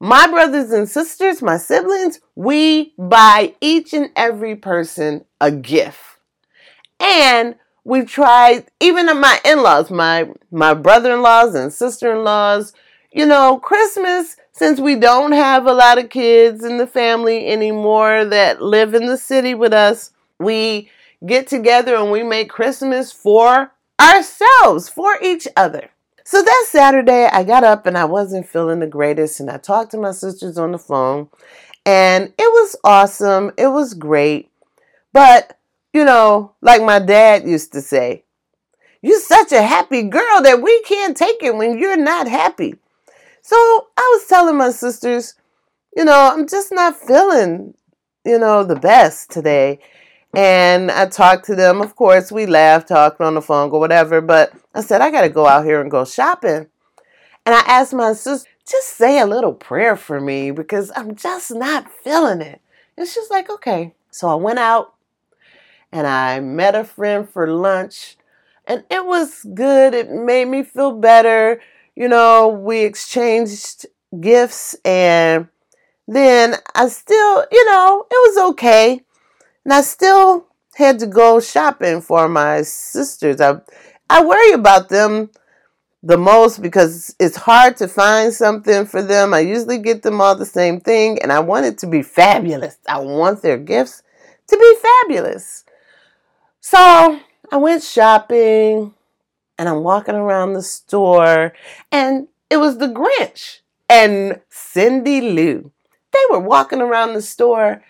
my 0.00 0.26
brothers 0.26 0.72
and 0.72 0.88
sisters, 0.88 1.40
my 1.40 1.56
siblings, 1.56 2.20
we 2.34 2.92
buy 2.98 3.54
each 3.60 3.92
and 3.92 4.10
every 4.16 4.56
person 4.56 5.24
a 5.40 5.50
gift. 5.50 6.00
And 6.98 7.54
we 7.84 8.04
tried, 8.04 8.66
even 8.80 9.06
my 9.20 9.40
in 9.44 9.62
laws, 9.62 9.90
my, 9.90 10.28
my 10.50 10.74
brother 10.74 11.12
in 11.12 11.22
laws 11.22 11.54
and 11.54 11.72
sister 11.72 12.14
in 12.14 12.24
laws, 12.24 12.72
you 13.12 13.26
know, 13.26 13.58
Christmas, 13.58 14.36
since 14.52 14.80
we 14.80 14.96
don't 14.96 15.32
have 15.32 15.66
a 15.66 15.72
lot 15.72 15.98
of 15.98 16.10
kids 16.10 16.64
in 16.64 16.78
the 16.78 16.86
family 16.86 17.46
anymore 17.48 18.24
that 18.24 18.62
live 18.62 18.94
in 18.94 19.06
the 19.06 19.18
city 19.18 19.54
with 19.54 19.72
us, 19.72 20.10
we 20.38 20.90
get 21.26 21.46
together 21.46 21.94
and 21.94 22.10
we 22.10 22.22
make 22.22 22.48
Christmas 22.50 23.12
for 23.12 23.72
ourselves, 24.00 24.88
for 24.88 25.18
each 25.22 25.46
other. 25.56 25.90
So 26.24 26.42
that 26.42 26.66
Saturday, 26.68 27.26
I 27.26 27.44
got 27.44 27.64
up 27.64 27.86
and 27.86 27.98
I 27.98 28.06
wasn't 28.06 28.48
feeling 28.48 28.80
the 28.80 28.86
greatest, 28.86 29.40
and 29.40 29.50
I 29.50 29.58
talked 29.58 29.90
to 29.90 29.98
my 29.98 30.12
sisters 30.12 30.56
on 30.56 30.72
the 30.72 30.78
phone, 30.78 31.28
and 31.84 32.32
it 32.38 32.52
was 32.52 32.76
awesome. 32.82 33.52
It 33.58 33.68
was 33.68 33.92
great. 33.92 34.50
But, 35.12 35.58
you 35.94 36.04
know, 36.04 36.52
like 36.60 36.82
my 36.82 36.98
dad 36.98 37.48
used 37.48 37.72
to 37.72 37.80
say, 37.80 38.24
you're 39.00 39.20
such 39.20 39.52
a 39.52 39.62
happy 39.62 40.02
girl 40.02 40.42
that 40.42 40.60
we 40.60 40.82
can't 40.82 41.16
take 41.16 41.42
it 41.42 41.54
when 41.54 41.78
you're 41.78 41.96
not 41.96 42.26
happy. 42.26 42.74
So 43.42 43.56
I 43.56 44.16
was 44.16 44.26
telling 44.26 44.56
my 44.56 44.70
sisters, 44.70 45.34
you 45.96 46.04
know, 46.04 46.30
I'm 46.32 46.48
just 46.48 46.72
not 46.72 46.96
feeling, 46.96 47.74
you 48.24 48.38
know, 48.38 48.64
the 48.64 48.74
best 48.76 49.30
today. 49.30 49.78
And 50.34 50.90
I 50.90 51.06
talked 51.06 51.44
to 51.46 51.54
them. 51.54 51.80
Of 51.80 51.94
course, 51.94 52.32
we 52.32 52.46
laughed, 52.46 52.88
talked 52.88 53.20
on 53.20 53.34
the 53.34 53.42
phone, 53.42 53.70
or 53.70 53.78
whatever. 53.78 54.20
But 54.20 54.52
I 54.74 54.80
said, 54.80 55.00
I 55.00 55.12
got 55.12 55.20
to 55.20 55.28
go 55.28 55.46
out 55.46 55.64
here 55.64 55.80
and 55.80 55.90
go 55.90 56.04
shopping. 56.04 56.66
And 57.46 57.54
I 57.54 57.60
asked 57.66 57.94
my 57.94 58.14
sister, 58.14 58.48
just 58.66 58.96
say 58.96 59.20
a 59.20 59.26
little 59.26 59.52
prayer 59.52 59.94
for 59.94 60.20
me 60.20 60.50
because 60.50 60.90
I'm 60.96 61.14
just 61.14 61.54
not 61.54 61.88
feeling 61.88 62.40
it. 62.40 62.60
And 62.96 63.06
she's 63.06 63.30
like, 63.30 63.48
okay. 63.50 63.92
So 64.10 64.28
I 64.28 64.34
went 64.34 64.58
out 64.58 64.93
and 65.94 66.08
I 66.08 66.40
met 66.40 66.74
a 66.74 66.82
friend 66.82 67.26
for 67.26 67.46
lunch. 67.48 68.16
And 68.66 68.82
it 68.90 69.06
was 69.06 69.46
good. 69.54 69.94
It 69.94 70.10
made 70.10 70.46
me 70.48 70.64
feel 70.64 70.90
better. 70.90 71.60
You 71.94 72.08
know, 72.08 72.48
we 72.48 72.80
exchanged 72.80 73.86
gifts 74.20 74.74
and 74.84 75.48
then 76.08 76.56
I 76.74 76.88
still, 76.88 77.46
you 77.50 77.64
know, 77.66 78.06
it 78.10 78.14
was 78.14 78.50
okay. 78.50 79.02
And 79.64 79.72
I 79.72 79.82
still 79.82 80.48
had 80.74 80.98
to 80.98 81.06
go 81.06 81.40
shopping 81.40 82.00
for 82.00 82.28
my 82.28 82.62
sisters. 82.62 83.40
I, 83.40 83.60
I 84.10 84.24
worry 84.24 84.52
about 84.52 84.88
them 84.88 85.30
the 86.02 86.18
most 86.18 86.60
because 86.60 87.14
it's 87.20 87.36
hard 87.36 87.76
to 87.76 87.86
find 87.86 88.34
something 88.34 88.84
for 88.84 89.00
them. 89.00 89.32
I 89.32 89.40
usually 89.40 89.78
get 89.78 90.02
them 90.02 90.20
all 90.20 90.34
the 90.34 90.44
same 90.44 90.80
thing, 90.80 91.18
and 91.22 91.32
I 91.32 91.38
want 91.38 91.64
it 91.64 91.78
to 91.78 91.86
be 91.86 92.02
fabulous. 92.02 92.76
I 92.86 92.98
want 92.98 93.40
their 93.40 93.56
gifts 93.56 94.02
to 94.48 94.58
be 94.58 94.74
fabulous. 94.82 95.63
So 96.66 97.20
I 97.52 97.58
went 97.58 97.82
shopping 97.82 98.94
and 99.58 99.68
I'm 99.68 99.82
walking 99.82 100.14
around 100.14 100.54
the 100.54 100.62
store, 100.62 101.52
and 101.92 102.28
it 102.48 102.56
was 102.56 102.78
the 102.78 102.88
Grinch 102.88 103.60
and 103.86 104.40
Cindy 104.48 105.20
Lou. 105.20 105.72
They 106.14 106.18
were 106.30 106.40
walking 106.40 106.80
around 106.80 107.12
the 107.12 107.20
store 107.20 107.84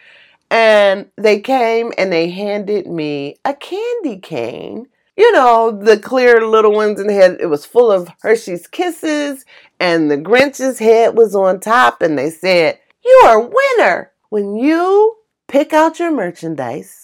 and 0.51 1.09
they 1.17 1.39
came 1.39 1.93
and 1.97 2.13
they 2.13 2.31
handed 2.31 2.89
me 2.89 3.37
a 3.45 3.55
candy 3.55 4.19
cane. 4.19 4.89
You 5.17 5.31
know, 5.31 5.71
the 5.71 5.97
clear 5.97 6.45
little 6.45 6.73
ones 6.73 6.99
in 6.99 7.07
the 7.07 7.15
head. 7.15 7.37
It 7.39 7.47
was 7.47 7.65
full 7.65 7.93
of 7.93 8.09
Hershey's 8.23 8.67
Kisses, 8.67 9.45
and 9.79 10.11
the 10.11 10.19
Grinch's 10.19 10.81
head 10.81 11.17
was 11.17 11.37
on 11.37 11.61
top. 11.61 12.03
And 12.03 12.19
they 12.19 12.29
said, 12.29 12.81
You 13.05 13.23
are 13.27 13.41
a 13.41 13.49
winner. 13.49 14.11
When 14.31 14.57
you 14.57 15.19
pick 15.47 15.73
out 15.73 16.01
your 16.01 16.11
merchandise, 16.11 17.04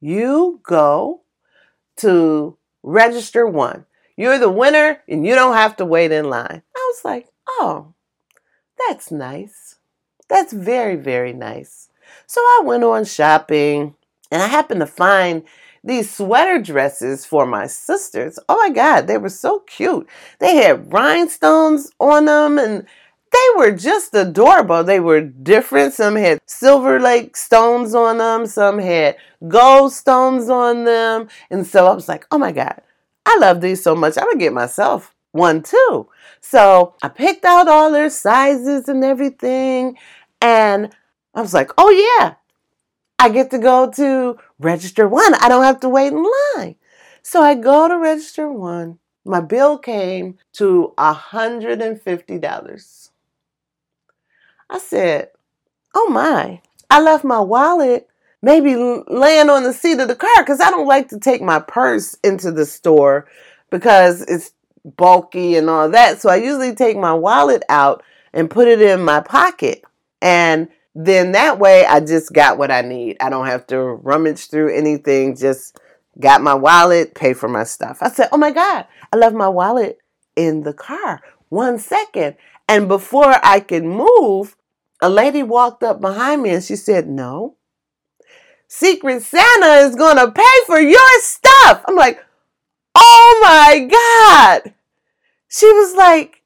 you 0.00 0.60
go 0.62 1.22
to 1.98 2.56
register 2.82 3.46
one. 3.46 3.86
You're 4.16 4.38
the 4.38 4.50
winner, 4.50 5.02
and 5.08 5.26
you 5.26 5.34
don't 5.34 5.54
have 5.54 5.76
to 5.76 5.84
wait 5.86 6.12
in 6.12 6.28
line. 6.28 6.62
I 6.76 6.92
was 6.92 7.04
like, 7.04 7.28
Oh, 7.48 7.94
that's 8.78 9.10
nice. 9.10 9.76
That's 10.28 10.52
very, 10.52 10.96
very 10.96 11.32
nice. 11.32 11.88
So 12.26 12.40
I 12.40 12.62
went 12.64 12.84
on 12.84 13.04
shopping 13.04 13.94
and 14.30 14.42
I 14.42 14.46
happened 14.46 14.80
to 14.80 14.86
find 14.86 15.42
these 15.82 16.14
sweater 16.14 16.60
dresses 16.60 17.24
for 17.24 17.46
my 17.46 17.66
sisters. 17.66 18.38
Oh 18.48 18.56
my 18.56 18.70
God, 18.70 19.06
they 19.06 19.18
were 19.18 19.28
so 19.28 19.60
cute. 19.60 20.08
They 20.38 20.56
had 20.56 20.92
rhinestones 20.92 21.90
on 21.98 22.26
them 22.26 22.58
and 22.58 22.86
were 23.56 23.72
just 23.72 24.14
adorable. 24.14 24.84
They 24.84 25.00
were 25.00 25.20
different. 25.20 25.94
Some 25.94 26.16
had 26.16 26.40
silver 26.46 27.00
like 27.00 27.36
stones 27.36 27.94
on 27.94 28.18
them, 28.18 28.46
some 28.46 28.78
had 28.78 29.16
gold 29.48 29.92
stones 29.92 30.48
on 30.48 30.84
them. 30.84 31.28
And 31.50 31.66
so 31.66 31.86
I 31.86 31.94
was 31.94 32.08
like, 32.08 32.26
oh 32.30 32.38
my 32.38 32.52
God, 32.52 32.80
I 33.26 33.36
love 33.38 33.60
these 33.60 33.82
so 33.82 33.94
much. 33.94 34.16
I'm 34.16 34.24
going 34.24 34.38
to 34.38 34.44
get 34.44 34.52
myself 34.52 35.14
one 35.32 35.62
too. 35.62 36.08
So 36.40 36.94
I 37.02 37.08
picked 37.08 37.44
out 37.44 37.68
all 37.68 37.92
their 37.92 38.10
sizes 38.10 38.88
and 38.88 39.04
everything. 39.04 39.96
And 40.40 40.94
I 41.34 41.42
was 41.42 41.54
like, 41.54 41.70
oh 41.78 41.90
yeah, 41.90 42.34
I 43.18 43.28
get 43.28 43.50
to 43.50 43.58
go 43.58 43.90
to 43.92 44.38
register 44.58 45.06
one. 45.06 45.34
I 45.34 45.48
don't 45.48 45.64
have 45.64 45.80
to 45.80 45.88
wait 45.88 46.12
in 46.12 46.24
line. 46.56 46.76
So 47.22 47.42
I 47.42 47.54
go 47.54 47.88
to 47.88 47.98
register 47.98 48.50
one. 48.50 48.98
My 49.24 49.40
bill 49.40 49.78
came 49.78 50.38
to 50.54 50.94
$150. 50.96 53.09
I 54.70 54.78
said, 54.78 55.30
oh 55.94 56.08
my, 56.08 56.60
I 56.88 57.00
left 57.00 57.24
my 57.24 57.40
wallet 57.40 58.08
maybe 58.42 58.74
laying 58.74 59.50
on 59.50 59.64
the 59.64 59.72
seat 59.72 60.00
of 60.00 60.08
the 60.08 60.16
car 60.16 60.30
because 60.38 60.60
I 60.60 60.70
don't 60.70 60.86
like 60.86 61.08
to 61.08 61.18
take 61.18 61.42
my 61.42 61.60
purse 61.60 62.16
into 62.24 62.50
the 62.50 62.66
store 62.66 63.28
because 63.70 64.22
it's 64.22 64.52
bulky 64.96 65.56
and 65.56 65.68
all 65.68 65.90
that. 65.90 66.20
So 66.20 66.30
I 66.30 66.36
usually 66.36 66.74
take 66.74 66.96
my 66.96 67.12
wallet 67.12 67.62
out 67.68 68.02
and 68.32 68.50
put 68.50 68.68
it 68.68 68.80
in 68.80 69.02
my 69.02 69.20
pocket. 69.20 69.82
And 70.22 70.68
then 70.94 71.32
that 71.32 71.58
way 71.58 71.84
I 71.84 72.00
just 72.00 72.32
got 72.32 72.58
what 72.58 72.70
I 72.70 72.82
need. 72.82 73.16
I 73.20 73.30
don't 73.30 73.46
have 73.46 73.66
to 73.68 73.78
rummage 73.78 74.48
through 74.48 74.74
anything, 74.74 75.36
just 75.36 75.78
got 76.18 76.42
my 76.42 76.54
wallet, 76.54 77.14
pay 77.14 77.34
for 77.34 77.48
my 77.48 77.64
stuff. 77.64 77.98
I 78.00 78.10
said, 78.10 78.28
Oh 78.32 78.36
my 78.36 78.50
God, 78.50 78.86
I 79.12 79.16
left 79.16 79.34
my 79.34 79.48
wallet 79.48 79.98
in 80.36 80.62
the 80.62 80.72
car. 80.72 81.20
One 81.48 81.78
second. 81.78 82.36
And 82.68 82.86
before 82.86 83.34
I 83.44 83.60
could 83.60 83.84
move, 83.84 84.56
a 85.02 85.08
lady 85.08 85.42
walked 85.42 85.82
up 85.82 86.00
behind 86.00 86.42
me 86.42 86.50
and 86.50 86.64
she 86.64 86.76
said, 86.76 87.08
No, 87.08 87.56
Secret 88.68 89.22
Santa 89.22 89.86
is 89.86 89.96
going 89.96 90.16
to 90.16 90.30
pay 90.30 90.64
for 90.66 90.80
your 90.80 91.20
stuff. 91.20 91.84
I'm 91.86 91.96
like, 91.96 92.24
Oh 92.94 93.40
my 93.42 93.88
God. 93.90 94.74
She 95.48 95.66
was 95.66 95.94
like, 95.94 96.42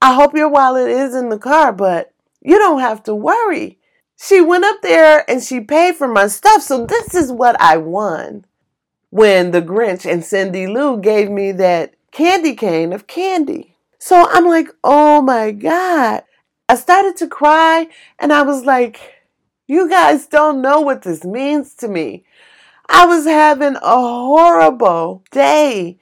I 0.00 0.14
hope 0.14 0.34
your 0.34 0.48
wallet 0.48 0.88
is 0.88 1.14
in 1.14 1.30
the 1.30 1.38
car, 1.38 1.72
but 1.72 2.12
you 2.40 2.58
don't 2.58 2.80
have 2.80 3.02
to 3.04 3.14
worry. 3.14 3.78
She 4.18 4.40
went 4.40 4.64
up 4.64 4.80
there 4.82 5.28
and 5.28 5.42
she 5.42 5.60
paid 5.60 5.96
for 5.96 6.08
my 6.08 6.28
stuff. 6.28 6.62
So 6.62 6.86
this 6.86 7.14
is 7.14 7.32
what 7.32 7.60
I 7.60 7.76
won 7.76 8.44
when 9.10 9.50
the 9.50 9.62
Grinch 9.62 10.10
and 10.10 10.24
Cindy 10.24 10.66
Lou 10.66 11.00
gave 11.00 11.30
me 11.30 11.52
that 11.52 11.94
candy 12.12 12.54
cane 12.54 12.92
of 12.92 13.06
candy. 13.06 13.76
So 13.98 14.28
I'm 14.30 14.46
like, 14.46 14.68
oh 14.84 15.20
my 15.22 15.50
God. 15.50 16.22
I 16.68 16.74
started 16.74 17.16
to 17.18 17.28
cry 17.28 17.88
and 18.18 18.32
I 18.32 18.42
was 18.42 18.64
like, 18.64 19.14
you 19.68 19.88
guys 19.88 20.26
don't 20.26 20.62
know 20.62 20.80
what 20.80 21.02
this 21.02 21.24
means 21.24 21.74
to 21.76 21.88
me. 21.88 22.24
I 22.88 23.06
was 23.06 23.24
having 23.24 23.76
a 23.76 23.80
horrible 23.80 25.22
day 25.30 25.98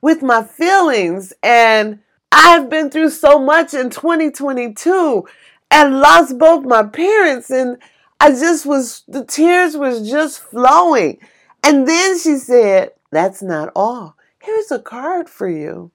with 0.00 0.22
my 0.22 0.42
feelings 0.42 1.32
and 1.42 2.00
I've 2.32 2.68
been 2.68 2.90
through 2.90 3.10
so 3.10 3.38
much 3.38 3.74
in 3.74 3.90
2022 3.90 5.26
and 5.70 6.00
lost 6.00 6.38
both 6.38 6.64
my 6.64 6.82
parents 6.82 7.50
and 7.50 7.78
I 8.20 8.30
just 8.30 8.66
was 8.66 9.04
the 9.06 9.24
tears 9.24 9.76
was 9.76 10.08
just 10.08 10.40
flowing. 10.40 11.18
And 11.62 11.86
then 11.86 12.18
she 12.18 12.36
said, 12.36 12.92
"That's 13.12 13.42
not 13.42 13.70
all. 13.76 14.16
Here's 14.40 14.72
a 14.72 14.78
card 14.78 15.28
for 15.28 15.48
you." 15.48 15.92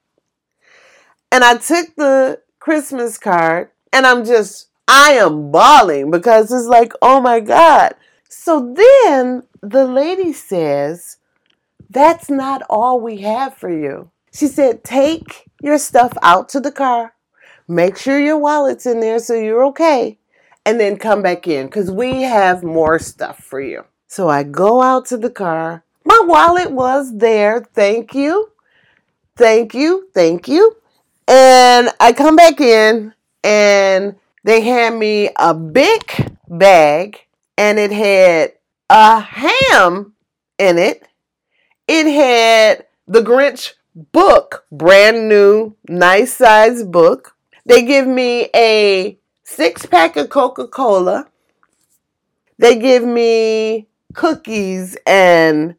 And 1.31 1.43
I 1.43 1.57
took 1.57 1.95
the 1.95 2.41
Christmas 2.59 3.17
card 3.17 3.69
and 3.93 4.06
I'm 4.06 4.25
just 4.25 4.69
I 4.88 5.13
am 5.13 5.51
bawling 5.51 6.12
because 6.12 6.51
it's 6.51 6.67
like, 6.67 6.93
"Oh 7.01 7.21
my 7.21 7.39
god." 7.39 7.95
So 8.29 8.73
then 8.73 9.43
the 9.62 9.86
lady 9.86 10.34
says, 10.34 11.17
"That's 11.89 12.29
not 12.29 12.63
all 12.69 12.99
we 12.99 13.17
have 13.21 13.56
for 13.56 13.69
you." 13.69 14.12
She 14.34 14.47
said, 14.47 14.84
"Take 14.84 15.45
your 15.62 15.77
stuff 15.77 16.13
out 16.21 16.49
to 16.49 16.60
the 16.60 16.71
car 16.71 17.13
Make 17.67 17.97
sure 17.97 18.19
your 18.19 18.38
wallet's 18.38 18.86
in 18.86 18.99
there 18.99 19.19
so 19.19 19.34
you're 19.34 19.65
okay. 19.67 20.19
And 20.65 20.79
then 20.79 20.97
come 20.97 21.21
back 21.21 21.47
in 21.47 21.67
because 21.67 21.91
we 21.91 22.21
have 22.23 22.63
more 22.63 22.99
stuff 22.99 23.39
for 23.39 23.62
you. 23.62 23.86
So 24.08 24.29
I 24.29 24.43
go 24.43 24.82
out 24.82 25.06
to 25.08 25.17
the 25.17 25.29
car. 25.29 25.84
My 26.06 26.21
wallet 26.25 26.71
was 26.71 27.17
there. 27.17 27.65
Thank 27.73 28.13
you. 28.13 28.51
Thank 29.36 29.73
you. 29.73 30.10
Thank 30.13 30.47
you. 30.47 30.75
And 31.27 31.89
I 31.99 32.13
come 32.13 32.36
back 32.36 32.62
in 32.62 33.13
and 33.43 34.15
they 34.43 34.62
hand 34.62 34.99
me 34.99 35.29
a 35.38 35.53
big 35.53 36.34
bag 36.47 37.19
and 37.58 37.79
it 37.79 37.91
had 37.91 38.53
a 38.89 39.19
ham 39.19 40.13
in 40.58 40.77
it. 40.77 41.08
It 41.88 42.08
had 42.08 42.86
the 43.08 43.21
Grinch 43.21 43.73
book, 43.95 44.65
brand 44.71 45.29
new, 45.29 45.75
nice 45.88 46.36
size 46.36 46.84
book. 46.84 47.36
They 47.65 47.84
give 47.84 48.08
me 48.08 48.49
a 48.56 49.17
six 49.43 49.86
pack 49.86 50.15
of 50.15 50.29
Coca 50.29 50.67
Cola. 50.67 51.27
They 52.58 52.77
give 52.77 53.03
me 53.03 53.88
cookies 54.13 54.97
and 55.06 55.75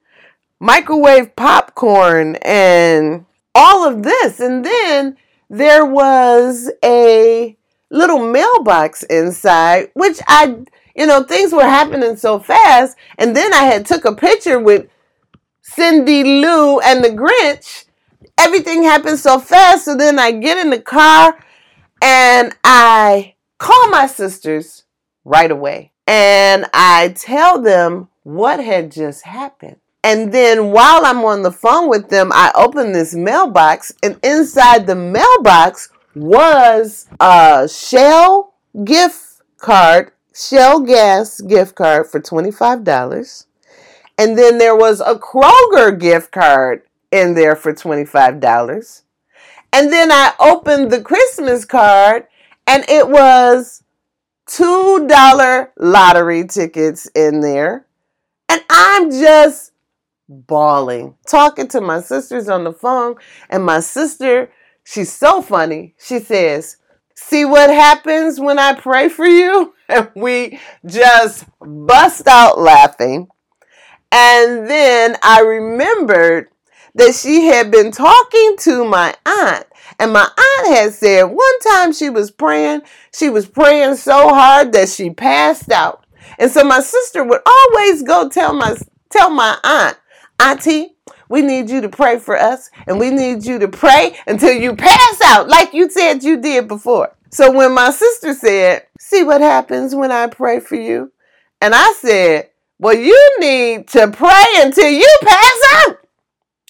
microwave 0.61 1.37
popcorn 1.37 2.37
and 2.37 3.27
all 3.55 3.87
of 3.87 4.03
this. 4.03 4.40
And 4.40 4.64
then 4.64 5.16
there 5.57 5.87
was 5.87 6.69
a 6.85 7.57
little 7.88 8.27
mailbox 8.27 9.05
inside, 9.05 9.90
which 9.95 10.19
I, 10.27 10.57
you 10.97 11.07
know, 11.07 11.23
things 11.23 11.53
were 11.53 11.62
happening 11.62 12.17
so 12.17 12.40
fast. 12.40 12.97
And 13.19 13.37
then 13.37 13.55
I 13.55 13.62
had 13.62 13.87
took 13.87 14.05
a 14.05 14.14
picture 14.14 14.59
with 14.59 14.88
Cindy 15.62 16.25
Lou 16.25 16.81
and 16.81 17.05
the 17.05 17.11
Grinch. 17.11 17.85
Everything 18.37 18.83
happened 18.83 19.21
so 19.21 19.38
fast. 19.38 19.85
So 19.85 19.97
then 19.97 20.19
I 20.19 20.33
get 20.33 20.59
in 20.59 20.71
the 20.71 20.81
car 20.81 21.38
and 22.03 22.53
I 22.64 23.37
call 23.59 23.90
my 23.90 24.09
sisters 24.09 24.83
right 25.25 25.53
away. 25.53 25.93
And 26.09 26.67
I 26.75 27.14
tell 27.17 27.62
them 27.62 28.09
what 28.25 28.59
had 28.59 28.90
just 28.90 29.23
happened. 29.25 29.77
And 30.05 30.31
then 30.33 30.71
while 30.71 31.07
I'm 31.07 31.25
on 31.25 31.40
the 31.40 31.51
phone 31.51 31.88
with 31.88 32.11
them, 32.11 32.31
I 32.35 32.53
open 32.55 32.93
this 32.93 33.14
mailbox, 33.14 33.90
and 34.03 34.21
inside 34.23 34.87
the 34.87 34.95
mailbox 34.95 35.88
was 36.14 37.09
a 37.19 37.67
Shell 37.67 38.53
gift 38.85 39.40
card, 39.57 40.12
Shell 40.35 40.81
gas 40.81 41.40
gift 41.40 41.75
card 41.75 42.07
for 42.07 42.21
$25. 42.21 43.47
And 44.19 44.38
then 44.38 44.59
there 44.59 44.77
was 44.77 45.01
a 45.01 45.14
Kroger 45.14 45.99
gift 45.99 46.33
card 46.33 46.83
in 47.11 47.35
there 47.35 47.57
for 47.57 47.73
$25. 47.73 49.03
And 49.73 49.90
then 49.90 50.12
I 50.12 50.33
opened 50.38 50.90
the 50.90 51.01
Christmas 51.01 51.64
card, 51.64 52.27
and 52.67 52.85
it 52.90 53.09
was 53.09 53.83
$2 54.49 55.69
lottery 55.79 56.47
tickets 56.47 57.07
in 57.14 57.40
there. 57.40 57.87
And 58.51 58.62
I'm 58.69 59.11
just 59.11 59.73
bawling, 60.29 61.15
talking 61.27 61.69
to 61.69 61.81
my 61.81 62.01
sisters 62.01 62.49
on 62.49 62.65
the 62.65 62.73
phone. 62.73 63.17
And 63.51 63.65
my 63.65 63.81
sister, 63.81 64.51
she's 64.85 65.13
so 65.13 65.43
funny. 65.43 65.95
She 65.99 66.19
says, 66.19 66.77
See 67.17 67.45
what 67.45 67.71
happens 67.71 68.41
when 68.41 68.59
I 68.59 68.75
pray 68.75 69.09
for 69.09 69.27
you? 69.27 69.73
And 69.87 70.09
we 70.17 70.59
just 70.87 71.45
bust 71.61 72.27
out 72.27 72.59
laughing. 72.59 73.29
And 74.11 74.67
then 74.67 75.15
I 75.23 75.41
remembered 75.41 76.49
that 76.95 77.15
she 77.15 77.45
had 77.45 77.71
been 77.71 77.91
talking 77.91 78.57
to 78.61 78.85
my 78.87 79.15
aunt. 79.27 79.67
And 79.99 80.13
my 80.13 80.23
aunt 80.23 80.75
had 80.75 80.95
said 80.95 81.25
one 81.25 81.61
time 81.61 81.93
she 81.93 82.09
was 82.09 82.31
praying, 82.31 82.81
she 83.13 83.29
was 83.29 83.47
praying 83.47 83.97
so 83.97 84.31
hard 84.31 84.73
that 84.73 84.89
she 84.89 85.11
passed 85.11 85.71
out. 85.71 86.07
And 86.39 86.51
so 86.51 86.65
my 86.65 86.81
sister 86.81 87.23
would 87.23 87.41
always 87.45 88.03
go 88.03 88.29
tell 88.29 88.55
my 88.55 88.77
tell 89.11 89.31
my 89.31 89.59
aunt, 89.63 89.97
Auntie, 90.38 90.97
we 91.29 91.42
need 91.42 91.70
you 91.70 91.81
to 91.81 91.88
pray 91.88 92.18
for 92.18 92.37
us, 92.37 92.70
and 92.87 92.99
we 92.99 93.11
need 93.11 93.44
you 93.44 93.59
to 93.59 93.68
pray 93.68 94.16
until 94.27 94.53
you 94.53 94.77
pass 94.77 95.20
out, 95.23 95.49
like 95.49 95.73
you 95.73 95.90
said 95.90 96.23
you 96.23 96.40
did 96.40 96.68
before. 96.68 97.16
So 97.31 97.51
when 97.51 97.75
my 97.75 97.90
sister 97.90 98.35
said, 98.35 98.87
See 99.01 99.25
what 99.25 99.40
happens 99.40 99.94
when 99.94 100.12
I 100.12 100.29
pray 100.29 100.61
for 100.61 100.77
you? 100.77 101.12
And 101.61 101.75
I 101.75 101.92
said, 101.99 102.51
Well, 102.79 102.94
you 102.94 103.37
need 103.38 103.88
to 103.88 104.09
pray 104.09 104.44
until 104.59 104.88
you 104.88 105.18
pass 105.23 105.61
out. 105.77 105.99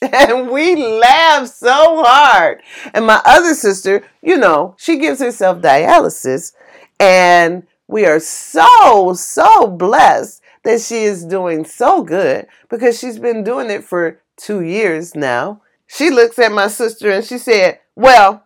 And 0.12 0.50
we 0.50 0.76
laughed 0.76 1.54
so 1.54 2.02
hard. 2.04 2.60
And 2.92 3.06
my 3.06 3.22
other 3.24 3.54
sister, 3.54 4.04
you 4.22 4.36
know, 4.36 4.74
she 4.78 4.98
gives 4.98 5.20
herself 5.20 5.62
dialysis. 5.62 6.52
And 7.00 7.66
we 7.86 8.04
are 8.06 8.20
so, 8.20 9.14
so 9.14 9.66
blessed 9.66 10.42
that 10.64 10.80
she 10.80 11.04
is 11.04 11.24
doing 11.24 11.64
so 11.64 12.02
good 12.02 12.46
because 12.68 12.98
she's 12.98 13.18
been 13.18 13.44
doing 13.44 13.70
it 13.70 13.84
for 13.84 14.20
two 14.36 14.62
years 14.62 15.14
now. 15.14 15.62
She 15.86 16.10
looks 16.10 16.38
at 16.38 16.52
my 16.52 16.68
sister 16.68 17.10
and 17.10 17.24
she 17.24 17.38
said, 17.38 17.80
Well, 17.94 18.44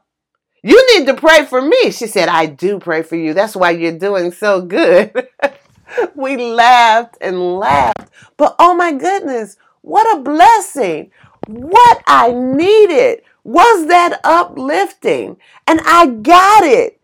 you 0.62 0.84
need 0.94 1.06
to 1.06 1.14
pray 1.14 1.44
for 1.46 1.62
me. 1.62 1.90
She 1.90 2.06
said, 2.06 2.28
I 2.28 2.46
do 2.46 2.78
pray 2.78 3.02
for 3.02 3.16
you. 3.16 3.32
That's 3.32 3.56
why 3.56 3.70
you're 3.70 3.98
doing 3.98 4.32
so 4.32 4.60
good. 4.60 5.28
we 6.14 6.36
laughed 6.36 7.16
and 7.20 7.58
laughed. 7.58 8.10
But 8.36 8.56
oh 8.58 8.74
my 8.74 8.92
goodness, 8.92 9.56
what 9.82 10.18
a 10.18 10.20
blessing. 10.20 11.10
What 11.46 12.02
I 12.06 12.32
needed 12.32 13.22
was 13.44 13.86
that 13.86 14.20
uplifting. 14.24 15.38
And 15.66 15.80
I 15.86 16.06
got 16.06 16.64
it. 16.64 17.00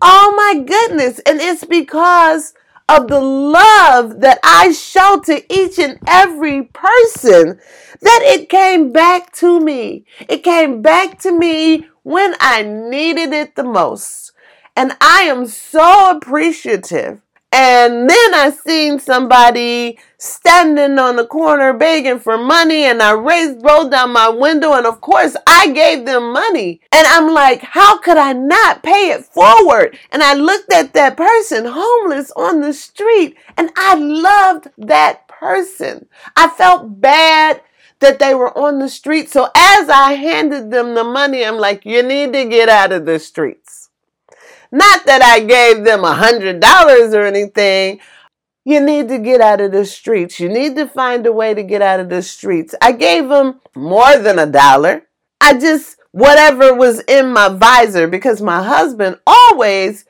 Oh 0.00 0.32
my 0.36 0.62
goodness. 0.64 1.18
And 1.26 1.40
it's 1.40 1.64
because 1.64 2.54
of 2.88 3.08
the 3.08 3.20
love 3.20 4.20
that 4.20 4.38
I 4.44 4.72
show 4.72 5.20
to 5.24 5.52
each 5.52 5.78
and 5.78 5.98
every 6.06 6.64
person 6.64 7.58
that 8.00 8.20
it 8.22 8.48
came 8.48 8.92
back 8.92 9.32
to 9.36 9.60
me. 9.60 10.04
It 10.28 10.44
came 10.44 10.82
back 10.82 11.18
to 11.20 11.36
me 11.36 11.86
when 12.02 12.34
I 12.40 12.62
needed 12.62 13.32
it 13.32 13.56
the 13.56 13.64
most. 13.64 14.32
And 14.76 14.96
I 15.00 15.22
am 15.22 15.46
so 15.46 16.16
appreciative 16.16 17.22
and 17.56 18.10
then 18.10 18.34
I 18.34 18.50
seen 18.50 18.98
somebody 18.98 20.00
standing 20.18 20.98
on 20.98 21.14
the 21.14 21.24
corner 21.24 21.72
begging 21.72 22.18
for 22.18 22.36
money 22.36 22.82
and 22.82 23.00
I 23.00 23.12
raised 23.12 23.64
rolled 23.64 23.92
down 23.92 24.12
my 24.12 24.28
window 24.28 24.72
and 24.72 24.84
of 24.84 25.00
course 25.00 25.36
I 25.46 25.70
gave 25.70 26.04
them 26.04 26.32
money. 26.32 26.80
And 26.90 27.06
I'm 27.06 27.32
like, 27.32 27.60
how 27.60 27.98
could 27.98 28.16
I 28.16 28.32
not 28.32 28.82
pay 28.82 29.10
it 29.10 29.24
forward? 29.26 29.96
And 30.10 30.20
I 30.20 30.34
looked 30.34 30.72
at 30.72 30.94
that 30.94 31.16
person 31.16 31.64
homeless 31.64 32.32
on 32.32 32.60
the 32.60 32.72
street 32.72 33.36
and 33.56 33.70
I 33.76 33.94
loved 33.94 34.70
that 34.76 35.28
person. 35.28 36.08
I 36.34 36.48
felt 36.48 37.00
bad 37.00 37.60
that 38.00 38.18
they 38.18 38.34
were 38.34 38.56
on 38.58 38.80
the 38.80 38.88
street. 38.88 39.30
So 39.30 39.44
as 39.54 39.88
I 39.88 40.14
handed 40.14 40.72
them 40.72 40.94
the 40.94 41.04
money, 41.04 41.44
I'm 41.44 41.58
like, 41.58 41.86
you 41.86 42.02
need 42.02 42.32
to 42.32 42.46
get 42.46 42.68
out 42.68 42.90
of 42.90 43.06
the 43.06 43.20
streets. 43.20 43.83
Not 44.74 45.06
that 45.06 45.22
I 45.22 45.38
gave 45.38 45.84
them 45.84 46.02
a 46.02 46.14
hundred 46.14 46.58
dollars 46.58 47.14
or 47.14 47.24
anything. 47.24 48.00
You 48.64 48.80
need 48.80 49.06
to 49.06 49.18
get 49.18 49.40
out 49.40 49.60
of 49.60 49.70
the 49.70 49.84
streets. 49.84 50.40
You 50.40 50.48
need 50.48 50.74
to 50.74 50.88
find 50.88 51.24
a 51.26 51.32
way 51.32 51.54
to 51.54 51.62
get 51.62 51.80
out 51.80 52.00
of 52.00 52.08
the 52.08 52.22
streets. 52.22 52.74
I 52.82 52.90
gave 52.90 53.28
them 53.28 53.60
more 53.76 54.18
than 54.18 54.40
a 54.40 54.46
dollar. 54.46 55.06
I 55.40 55.56
just, 55.60 55.98
whatever 56.10 56.74
was 56.74 56.98
in 57.02 57.32
my 57.32 57.50
visor, 57.50 58.08
because 58.08 58.42
my 58.42 58.64
husband 58.64 59.20
always 59.28 60.06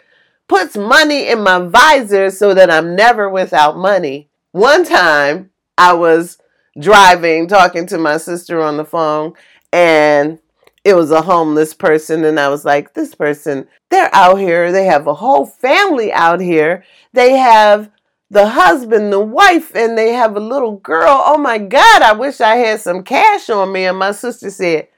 puts 0.48 0.79
money 0.79 1.29
in 1.29 1.42
my 1.42 1.59
visor 1.59 2.31
so 2.31 2.55
that 2.55 2.70
I'm 2.70 2.96
never 2.96 3.29
without 3.29 3.77
money. 3.77 4.31
One 4.53 4.87
time 4.87 5.50
I 5.77 5.92
was 5.92 6.38
driving, 6.81 7.48
talking 7.48 7.87
to 7.88 7.98
my 7.98 8.16
sister 8.16 8.62
on 8.62 8.79
the 8.79 8.87
phone, 8.87 9.35
and 9.74 10.38
it 10.85 10.94
was 10.94 11.11
a 11.11 11.23
homeless 11.23 11.73
person 11.73 12.25
and 12.25 12.38
I 12.38 12.49
was 12.49 12.64
like, 12.64 12.92
this 12.92 13.14
person, 13.14 13.66
they're 13.90 14.14
out 14.14 14.38
here. 14.38 14.70
They 14.70 14.85
have 14.85 15.07
a 15.07 15.14
whole 15.14 15.47
family 15.47 16.12
out 16.12 16.40
here. 16.40 16.85
They 17.14 17.33
have 17.38 17.90
the 18.31 18.49
husband, 18.49 19.11
the 19.11 19.20
wife, 19.20 19.75
and 19.75 19.97
they 19.97 20.12
have 20.12 20.37
a 20.37 20.40
little 20.40 20.77
girl. 20.77 21.23
Oh 21.25 21.38
my 21.38 21.57
God, 21.57 22.03
I 22.03 22.12
wish 22.12 22.40
I 22.40 22.57
had 22.57 22.81
some 22.81 23.03
cash 23.03 23.49
on 23.49 23.73
me. 23.73 23.87
And 23.87 23.99
my 23.99 24.12
sister 24.12 24.51
said, 24.51 24.88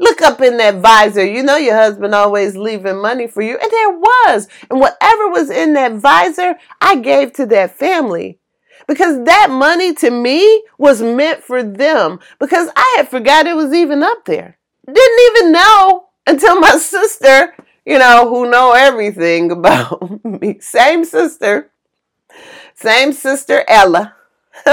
Look 0.00 0.22
up 0.22 0.40
in 0.40 0.56
that 0.56 0.80
visor. 0.80 1.24
You 1.24 1.44
know 1.44 1.56
your 1.56 1.76
husband 1.76 2.16
always 2.16 2.56
leaving 2.56 3.00
money 3.00 3.28
for 3.28 3.42
you. 3.42 3.56
And 3.56 3.70
there 3.70 3.90
was. 3.90 4.48
And 4.68 4.80
whatever 4.80 5.28
was 5.28 5.50
in 5.50 5.74
that 5.74 5.92
visor, 5.92 6.56
I 6.80 6.96
gave 6.96 7.32
to 7.34 7.46
that 7.46 7.78
family. 7.78 8.40
Because 8.88 9.24
that 9.24 9.50
money 9.50 9.94
to 9.94 10.10
me 10.10 10.64
was 10.78 11.00
meant 11.00 11.44
for 11.44 11.62
them. 11.62 12.18
Because 12.40 12.68
I 12.74 12.94
had 12.96 13.08
forgot 13.08 13.46
it 13.46 13.54
was 13.54 13.72
even 13.72 14.02
up 14.02 14.24
there 14.24 14.58
didn't 14.92 15.36
even 15.36 15.52
know 15.52 16.06
until 16.26 16.60
my 16.60 16.76
sister, 16.76 17.54
you 17.84 17.98
know, 17.98 18.28
who 18.28 18.50
know 18.50 18.72
everything 18.72 19.50
about 19.58 20.24
me, 20.24 20.58
same 20.60 21.04
sister, 21.04 21.70
same 22.74 23.12
sister 23.12 23.64
Ella, 23.68 24.14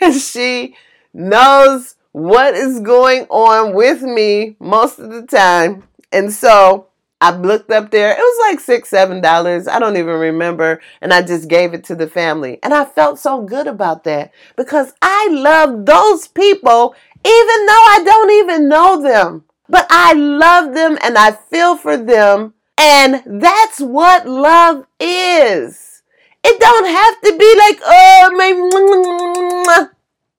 and 0.00 0.14
she 0.18 0.76
knows 1.12 1.96
what 2.12 2.54
is 2.54 2.80
going 2.80 3.26
on 3.30 3.74
with 3.74 4.02
me 4.02 4.56
most 4.60 4.98
of 4.98 5.10
the 5.10 5.26
time. 5.26 5.84
And 6.12 6.32
so 6.32 6.88
I 7.22 7.30
looked 7.30 7.70
up 7.70 7.90
there. 7.92 8.10
It 8.10 8.18
was 8.18 8.50
like 8.50 8.60
six, 8.60 8.88
seven 8.88 9.20
dollars. 9.20 9.68
I 9.68 9.78
don't 9.78 9.96
even 9.96 10.18
remember. 10.18 10.80
And 11.00 11.12
I 11.14 11.22
just 11.22 11.48
gave 11.48 11.72
it 11.72 11.84
to 11.84 11.94
the 11.94 12.08
family. 12.08 12.58
And 12.62 12.74
I 12.74 12.84
felt 12.84 13.18
so 13.18 13.42
good 13.42 13.66
about 13.66 14.04
that 14.04 14.32
because 14.56 14.92
I 15.00 15.28
love 15.30 15.86
those 15.86 16.26
people 16.26 16.94
even 17.24 17.66
though 17.66 17.84
I 17.88 18.02
don't 18.04 18.30
even 18.30 18.68
know 18.68 19.02
them. 19.02 19.44
But 19.68 19.86
I 19.90 20.12
love 20.12 20.74
them 20.74 20.98
and 21.02 21.16
I 21.16 21.32
feel 21.32 21.76
for 21.76 21.96
them. 21.96 22.54
And 22.76 23.22
that's 23.26 23.80
what 23.80 24.26
love 24.26 24.86
is. 25.00 26.02
It 26.44 26.60
don't 26.60 26.86
have 26.86 27.20
to 27.22 27.38
be 27.38 27.54
like, 27.56 27.80
oh, 27.84 29.64
my, 29.66 29.88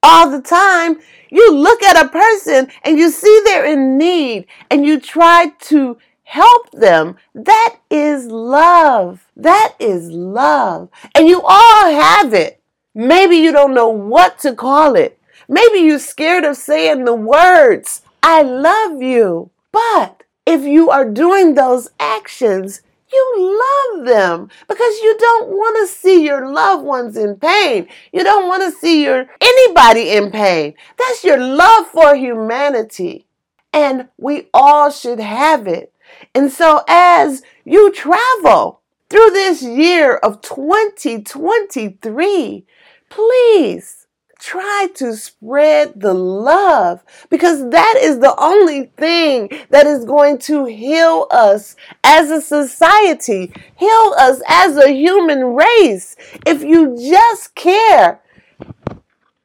all 0.03 0.29
the 0.29 0.41
time. 0.41 0.99
You 1.31 1.55
look 1.55 1.81
at 1.81 2.05
a 2.05 2.09
person 2.09 2.67
and 2.83 2.99
you 2.99 3.09
see 3.09 3.41
they're 3.45 3.65
in 3.65 3.97
need 3.97 4.45
and 4.69 4.85
you 4.85 4.99
try 4.99 5.53
to 5.61 5.97
help 6.23 6.71
them. 6.71 7.15
That 7.33 7.77
is 7.89 8.27
love. 8.27 9.27
That 9.35 9.75
is 9.79 10.09
love. 10.11 10.89
And 11.15 11.27
you 11.27 11.41
all 11.41 11.91
have 11.91 12.33
it. 12.33 12.61
Maybe 12.93 13.37
you 13.37 13.51
don't 13.51 13.73
know 13.73 13.89
what 13.89 14.37
to 14.39 14.53
call 14.53 14.95
it. 14.95 15.19
Maybe 15.47 15.79
you're 15.79 15.99
scared 15.99 16.43
of 16.43 16.57
saying 16.57 17.05
the 17.05 17.15
words, 17.15 18.01
I 18.21 18.41
love 18.41 19.01
you. 19.01 19.51
But 19.71 20.23
if 20.45 20.63
you 20.63 20.89
are 20.89 21.09
doing 21.09 21.55
those 21.55 21.89
actions, 21.99 22.81
you 23.11 23.59
love 23.95 24.05
them 24.05 24.49
because 24.67 24.99
you 24.99 25.17
don't 25.17 25.49
want 25.49 25.77
to 25.77 25.87
see 25.93 26.23
your 26.25 26.51
loved 26.51 26.83
ones 26.83 27.17
in 27.17 27.35
pain. 27.35 27.87
You 28.11 28.23
don't 28.23 28.47
want 28.47 28.63
to 28.63 28.71
see 28.71 29.03
your 29.03 29.27
anybody 29.39 30.09
in 30.11 30.31
pain. 30.31 30.73
That's 30.97 31.23
your 31.23 31.37
love 31.37 31.85
for 31.87 32.15
humanity. 32.15 33.27
And 33.71 34.09
we 34.17 34.47
all 34.53 34.91
should 34.91 35.19
have 35.19 35.67
it. 35.67 35.93
And 36.33 36.51
so 36.51 36.83
as 36.87 37.43
you 37.65 37.91
travel 37.91 38.81
through 39.09 39.31
this 39.31 39.61
year 39.61 40.15
of 40.17 40.41
2023, 40.41 42.65
please 43.09 44.02
try 44.43 44.87
to 44.93 45.15
spread 45.15 45.93
the 45.95 46.13
love 46.13 47.01
because 47.29 47.69
that 47.69 47.95
is 48.01 48.19
the 48.19 48.35
only 48.37 48.85
thing 48.97 49.49
that 49.69 49.87
is 49.87 50.03
going 50.03 50.37
to 50.37 50.65
heal 50.65 51.27
us 51.31 51.77
as 52.03 52.29
a 52.29 52.41
society, 52.41 53.53
heal 53.77 54.13
us 54.19 54.41
as 54.49 54.75
a 54.75 54.91
human 54.91 55.55
race. 55.55 56.17
If 56.45 56.61
you 56.61 56.97
just 56.97 57.55
care, 57.55 58.19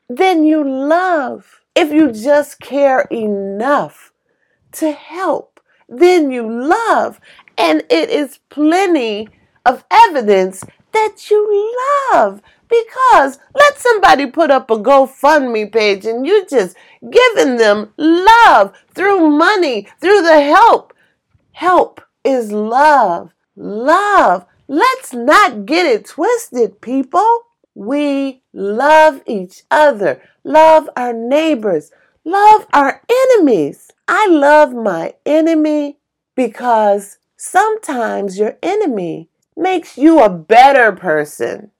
then 0.08 0.42
you 0.42 0.68
love. 0.68 1.60
If 1.76 1.92
you 1.92 2.10
just 2.10 2.58
care 2.58 3.02
enough 3.02 4.12
to 4.72 4.90
help, 4.90 5.60
then 5.88 6.32
you 6.32 6.42
love. 6.42 7.20
And 7.56 7.84
it 7.88 8.10
is 8.10 8.40
plenty 8.48 9.28
of 9.64 9.84
evidence 9.92 10.64
that 10.92 11.30
you 11.30 11.76
love 12.12 12.42
because 12.68 13.38
let 13.54 13.78
somebody 13.78 14.26
put 14.26 14.50
up 14.50 14.70
a 14.70 14.76
GoFundMe 14.76 15.72
page 15.72 16.04
and 16.04 16.26
you 16.26 16.46
just 16.46 16.76
giving 17.10 17.56
them 17.56 17.92
love 17.96 18.74
through 18.94 19.30
money, 19.30 19.88
through 20.00 20.22
the 20.22 20.40
help. 20.42 20.92
Help 21.52 22.00
is 22.24 22.52
love. 22.52 23.32
Love. 23.56 24.46
Let's 24.68 25.14
not 25.14 25.66
get 25.66 25.86
it 25.86 26.06
twisted, 26.06 26.80
people. 26.80 27.42
We 27.74 28.42
love 28.52 29.22
each 29.24 29.62
other, 29.70 30.20
love 30.42 30.90
our 30.96 31.12
neighbors, 31.12 31.92
love 32.24 32.66
our 32.72 33.02
enemies. 33.08 33.90
I 34.08 34.26
love 34.26 34.74
my 34.74 35.14
enemy 35.24 35.98
because 36.34 37.18
sometimes 37.36 38.38
your 38.38 38.58
enemy 38.62 39.30
makes 39.56 39.96
you 39.96 40.20
a 40.20 40.28
better 40.28 40.92
person 40.92 41.70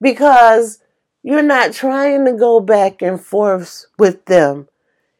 because 0.00 0.78
you're 1.22 1.42
not 1.42 1.72
trying 1.72 2.24
to 2.24 2.32
go 2.32 2.60
back 2.60 3.02
and 3.02 3.20
forth 3.20 3.86
with 3.98 4.24
them. 4.26 4.68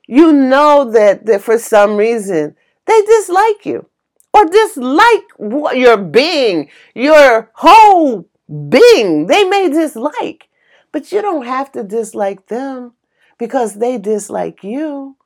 You 0.06 0.32
know 0.32 0.90
that, 0.92 1.26
that 1.26 1.42
for 1.42 1.58
some 1.58 1.96
reason 1.96 2.56
they 2.86 3.02
dislike 3.02 3.66
you 3.66 3.86
or 4.32 4.46
dislike 4.46 5.30
what 5.36 5.76
your 5.76 5.96
being, 5.96 6.70
your 6.94 7.50
whole 7.54 8.28
being. 8.68 9.26
They 9.26 9.44
may 9.44 9.68
dislike, 9.68 10.48
but 10.92 11.12
you 11.12 11.20
don't 11.20 11.46
have 11.46 11.72
to 11.72 11.82
dislike 11.82 12.46
them 12.46 12.92
because 13.38 13.74
they 13.74 13.98
dislike 13.98 14.64
you 14.64 15.16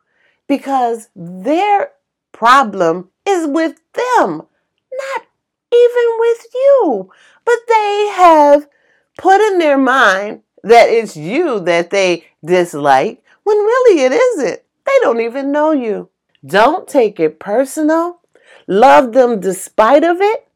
because 0.49 1.09
their 1.15 1.93
problem 2.33 3.09
is 3.27 3.47
with 3.47 3.81
them, 3.95 4.43
not 4.93 5.23
even 5.73 6.17
with 6.19 6.47
you. 6.55 7.11
But 7.45 7.59
they 7.69 8.09
have 8.15 8.69
put 9.23 9.41
in 9.41 9.59
their 9.59 9.79
mind 9.79 10.43
that 10.65 10.89
it's 10.89 11.17
you 11.17 11.61
that 11.61 11.91
they 11.91 12.27
dislike 12.45 13.23
when 13.45 13.57
really 13.57 14.03
it 14.03 14.11
isn't. 14.11 14.61
They 14.85 14.99
don't 15.01 15.21
even 15.21 15.53
know 15.53 15.71
you. 15.71 16.09
Don't 16.45 16.89
take 16.89 17.21
it 17.21 17.39
personal. 17.39 18.19
Love 18.67 19.13
them 19.13 19.39
despite 19.39 20.03
of 20.03 20.21
it 20.21 20.49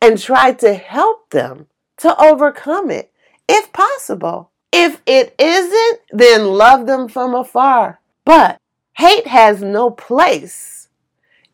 and 0.00 0.18
try 0.18 0.52
to 0.54 0.72
help 0.72 1.28
them 1.28 1.66
to 1.98 2.18
overcome 2.18 2.90
it 2.90 3.12
if 3.46 3.70
possible. 3.74 4.50
If 4.72 5.02
it 5.04 5.34
isn't, 5.38 6.00
then 6.10 6.46
love 6.46 6.86
them 6.86 7.06
from 7.06 7.34
afar. 7.34 8.00
But 8.24 8.56
hate 8.96 9.26
has 9.26 9.62
no 9.62 9.90
place 9.90 10.88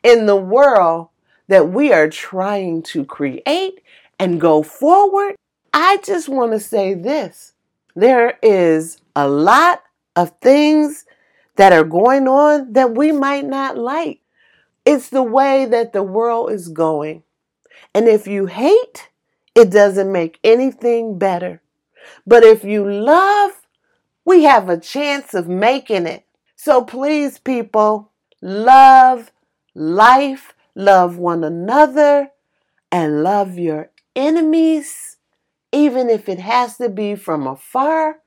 in 0.01 0.27
the 0.27 0.37
world 0.37 1.09
that 1.49 1.69
we 1.69 1.91
are 1.91 2.09
trying 2.09 2.83
to 2.83 3.03
create 3.03 3.81
and 4.17 4.39
go 4.39 4.63
forward 4.63 5.35
I 5.79 5.97
just 5.97 6.27
want 6.27 6.53
to 6.53 6.59
say 6.59 6.95
this 6.95 7.53
there 7.95 8.39
is 8.41 8.99
a 9.15 9.29
lot 9.29 9.83
of 10.15 10.31
things 10.41 11.05
that 11.55 11.71
are 11.71 11.83
going 11.83 12.27
on 12.27 12.73
that 12.73 12.95
we 12.95 13.11
might 13.11 13.45
not 13.45 13.77
like. 13.77 14.21
It's 14.87 15.09
the 15.09 15.21
way 15.21 15.65
that 15.65 15.93
the 15.93 16.01
world 16.01 16.51
is 16.51 16.69
going. 16.69 17.21
And 17.93 18.07
if 18.07 18.25
you 18.25 18.47
hate, 18.47 19.09
it 19.53 19.69
doesn't 19.69 20.11
make 20.11 20.39
anything 20.43 21.19
better. 21.19 21.61
But 22.25 22.43
if 22.43 22.63
you 22.63 22.83
love, 22.89 23.51
we 24.25 24.45
have 24.45 24.69
a 24.69 24.79
chance 24.79 25.35
of 25.35 25.47
making 25.47 26.07
it. 26.07 26.25
So 26.55 26.83
please, 26.83 27.37
people, 27.37 28.11
love 28.41 29.31
life, 29.75 30.55
love 30.73 31.19
one 31.19 31.43
another, 31.43 32.31
and 32.91 33.21
love 33.21 33.59
your 33.59 33.91
enemies 34.15 35.16
even 35.77 36.09
if 36.09 36.27
it 36.27 36.39
has 36.39 36.77
to 36.77 36.89
be 36.89 37.15
from 37.15 37.45
afar, 37.45 38.17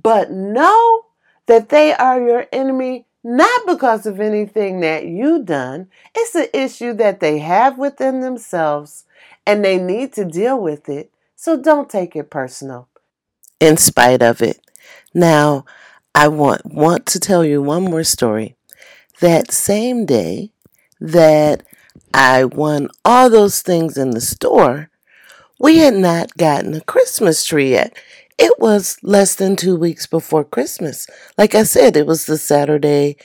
but 0.00 0.30
know 0.30 1.04
that 1.46 1.68
they 1.68 1.92
are 1.92 2.20
your 2.20 2.46
enemy 2.50 3.04
not 3.22 3.66
because 3.66 4.06
of 4.06 4.20
anything 4.20 4.80
that 4.80 5.04
you've 5.04 5.44
done. 5.44 5.88
It's 6.14 6.34
an 6.34 6.46
issue 6.54 6.94
that 6.94 7.20
they 7.20 7.40
have 7.40 7.76
within 7.76 8.20
themselves 8.20 9.04
and 9.46 9.62
they 9.62 9.76
need 9.76 10.14
to 10.14 10.24
deal 10.24 10.58
with 10.58 10.88
it. 10.88 11.10
So 11.36 11.60
don't 11.60 11.90
take 11.90 12.16
it 12.16 12.30
personal. 12.30 12.88
In 13.60 13.76
spite 13.76 14.22
of 14.22 14.40
it. 14.40 14.60
Now, 15.12 15.66
I 16.14 16.28
want 16.28 16.64
want 16.64 17.04
to 17.06 17.20
tell 17.20 17.44
you 17.44 17.60
one 17.60 17.84
more 17.84 18.04
story. 18.04 18.56
That 19.20 19.52
same 19.52 20.06
day 20.06 20.52
that 21.00 21.64
I 22.14 22.44
won 22.44 22.88
all 23.04 23.28
those 23.28 23.60
things 23.62 23.98
in 23.98 24.10
the 24.10 24.20
store, 24.20 24.90
we 25.58 25.78
had 25.78 25.94
not 25.94 26.36
gotten 26.36 26.74
a 26.74 26.80
Christmas 26.80 27.44
tree 27.44 27.70
yet. 27.70 27.96
It 28.38 28.58
was 28.58 28.98
less 29.02 29.34
than 29.34 29.56
two 29.56 29.76
weeks 29.76 30.06
before 30.06 30.44
Christmas. 30.44 31.06
Like 31.36 31.54
I 31.54 31.64
said, 31.64 31.96
it 31.96 32.06
was 32.06 32.26
the 32.26 32.38
Saturday 32.38 33.16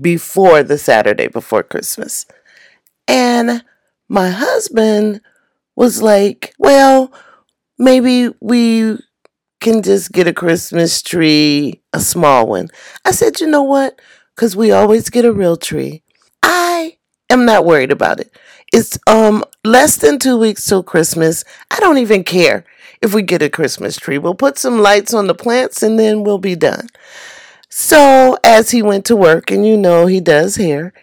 before 0.00 0.62
the 0.62 0.78
Saturday 0.78 1.28
before 1.28 1.62
Christmas. 1.62 2.26
And 3.06 3.62
my 4.08 4.30
husband 4.30 5.20
was 5.74 6.02
like, 6.02 6.54
well, 6.58 7.12
maybe 7.78 8.30
we 8.40 8.98
can 9.60 9.82
just 9.82 10.12
get 10.12 10.26
a 10.26 10.32
Christmas 10.32 11.02
tree, 11.02 11.82
a 11.92 12.00
small 12.00 12.46
one. 12.46 12.68
I 13.04 13.10
said, 13.10 13.40
you 13.40 13.46
know 13.46 13.62
what? 13.62 14.00
Because 14.34 14.56
we 14.56 14.70
always 14.70 15.10
get 15.10 15.24
a 15.24 15.32
real 15.32 15.56
tree. 15.56 16.02
I 16.42 16.98
am 17.30 17.44
not 17.44 17.64
worried 17.64 17.90
about 17.90 18.20
it. 18.20 18.34
It's 18.72 18.98
um 19.06 19.44
less 19.64 19.96
than 19.96 20.18
two 20.18 20.36
weeks 20.36 20.66
till 20.66 20.82
Christmas. 20.82 21.44
I 21.70 21.80
don't 21.80 21.98
even 21.98 22.24
care 22.24 22.64
if 23.00 23.14
we 23.14 23.22
get 23.22 23.42
a 23.42 23.50
Christmas 23.50 23.96
tree. 23.96 24.18
We'll 24.18 24.34
put 24.34 24.58
some 24.58 24.80
lights 24.80 25.14
on 25.14 25.26
the 25.26 25.34
plants 25.34 25.82
and 25.82 25.98
then 25.98 26.24
we'll 26.24 26.38
be 26.38 26.56
done. 26.56 26.88
So, 27.68 28.38
as 28.42 28.70
he 28.70 28.80
went 28.80 29.04
to 29.06 29.16
work, 29.16 29.50
and 29.50 29.66
you 29.66 29.76
know 29.76 30.06
he 30.06 30.20
does 30.20 30.56
hair, 30.56 30.94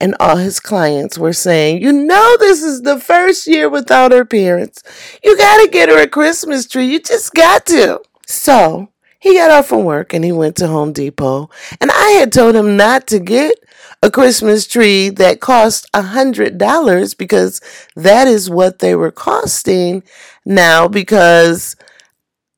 and 0.00 0.14
all 0.20 0.36
his 0.36 0.60
clients 0.60 1.18
were 1.18 1.32
saying, 1.32 1.80
You 1.82 1.92
know, 1.92 2.36
this 2.38 2.62
is 2.62 2.82
the 2.82 3.00
first 3.00 3.46
year 3.46 3.68
without 3.68 4.12
her 4.12 4.24
parents. 4.24 4.82
You 5.24 5.36
got 5.36 5.62
to 5.64 5.70
get 5.70 5.88
her 5.88 6.02
a 6.02 6.08
Christmas 6.08 6.66
tree. 6.66 6.86
You 6.86 7.00
just 7.00 7.32
got 7.34 7.66
to. 7.66 8.00
So, 8.26 8.90
he 9.18 9.34
got 9.34 9.50
off 9.50 9.66
from 9.66 9.84
work 9.84 10.14
and 10.14 10.24
he 10.24 10.32
went 10.32 10.56
to 10.56 10.68
Home 10.68 10.92
Depot. 10.92 11.50
And 11.80 11.90
I 11.90 12.10
had 12.12 12.32
told 12.32 12.54
him 12.54 12.76
not 12.76 13.06
to 13.08 13.18
get 13.18 13.54
a 14.02 14.10
Christmas 14.10 14.66
tree 14.66 15.08
that 15.10 15.40
cost 15.40 15.86
a 15.92 16.02
hundred 16.02 16.56
dollars 16.56 17.14
because 17.14 17.60
that 17.96 18.28
is 18.28 18.48
what 18.48 18.78
they 18.78 18.94
were 18.94 19.10
costing 19.10 20.04
now 20.44 20.86
because 20.86 21.74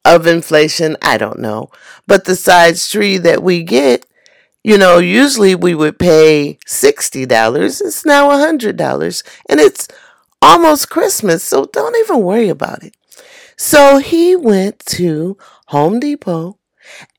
of 0.05 0.27
inflation. 0.27 0.97
I 1.03 1.17
don't 1.17 1.39
know. 1.39 1.71
But 2.07 2.25
the 2.25 2.37
size 2.37 2.91
tree 2.91 3.17
that 3.19 3.43
we 3.43 3.63
get, 3.63 4.05
you 4.63 4.77
know, 4.77 4.99
usually 4.99 5.55
we 5.55 5.75
would 5.75 5.99
pay 5.99 6.59
$60. 6.67 7.81
It's 7.81 8.05
now 8.05 8.31
a 8.31 8.35
$100. 8.35 9.23
And 9.49 9.61
it's 9.61 9.89
almost 10.43 10.91
Christmas, 10.91 11.43
so 11.43 11.67
don't 11.67 11.97
even 11.97 12.23
worry 12.23 12.49
about 12.49 12.83
it. 12.83 12.95
So 13.63 13.99
he 13.99 14.35
went 14.37 14.79
to 14.87 15.37
Home 15.67 16.01
Depot 16.01 16.57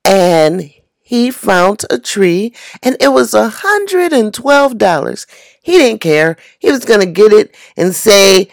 and 0.04 0.74
he 1.00 1.30
found 1.30 1.86
a 1.92 2.00
tree 2.00 2.56
and 2.82 2.98
it 3.00 3.10
was 3.10 3.36
a 3.36 3.48
hundred 3.48 4.12
and 4.12 4.34
twelve 4.34 4.80
dollars. 4.80 5.28
He 5.62 5.74
didn't 5.74 6.02
care. 6.02 6.38
He 6.58 6.72
was 6.72 6.84
gonna 6.84 7.06
get 7.06 7.32
it 7.32 7.56
and 7.78 7.94
say, 7.94 8.50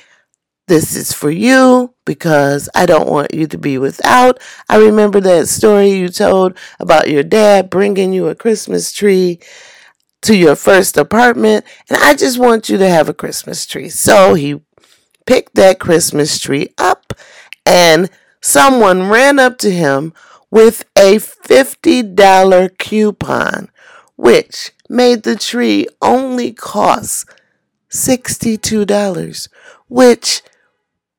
This 0.66 0.94
is 0.94 1.14
for 1.14 1.30
you 1.30 1.94
because 2.04 2.68
I 2.74 2.84
don't 2.84 3.08
want 3.08 3.32
you 3.32 3.46
to 3.46 3.56
be 3.56 3.78
without. 3.78 4.38
I 4.68 4.76
remember 4.76 5.18
that 5.22 5.48
story 5.48 5.92
you 5.92 6.10
told 6.10 6.58
about 6.78 7.08
your 7.08 7.22
dad 7.22 7.70
bringing 7.70 8.12
you 8.12 8.28
a 8.28 8.34
Christmas 8.34 8.92
tree 8.92 9.40
to 10.20 10.36
your 10.36 10.56
first 10.56 10.98
apartment, 10.98 11.64
and 11.88 11.98
I 12.02 12.14
just 12.14 12.38
want 12.38 12.68
you 12.68 12.76
to 12.76 12.88
have 12.90 13.08
a 13.08 13.14
Christmas 13.14 13.64
tree. 13.64 13.88
So 13.88 14.34
he 14.34 14.60
picked 15.26 15.54
that 15.56 15.78
Christmas 15.78 16.38
tree 16.38 16.68
up, 16.78 17.12
and 17.68 18.08
someone 18.40 19.10
ran 19.10 19.38
up 19.38 19.58
to 19.58 19.70
him 19.70 20.14
with 20.50 20.84
a 20.96 21.16
$50 21.16 22.78
coupon, 22.78 23.70
which 24.16 24.72
made 24.88 25.22
the 25.22 25.36
tree 25.36 25.86
only 26.00 26.52
cost 26.52 27.28
$62, 27.90 29.48
which 29.88 30.42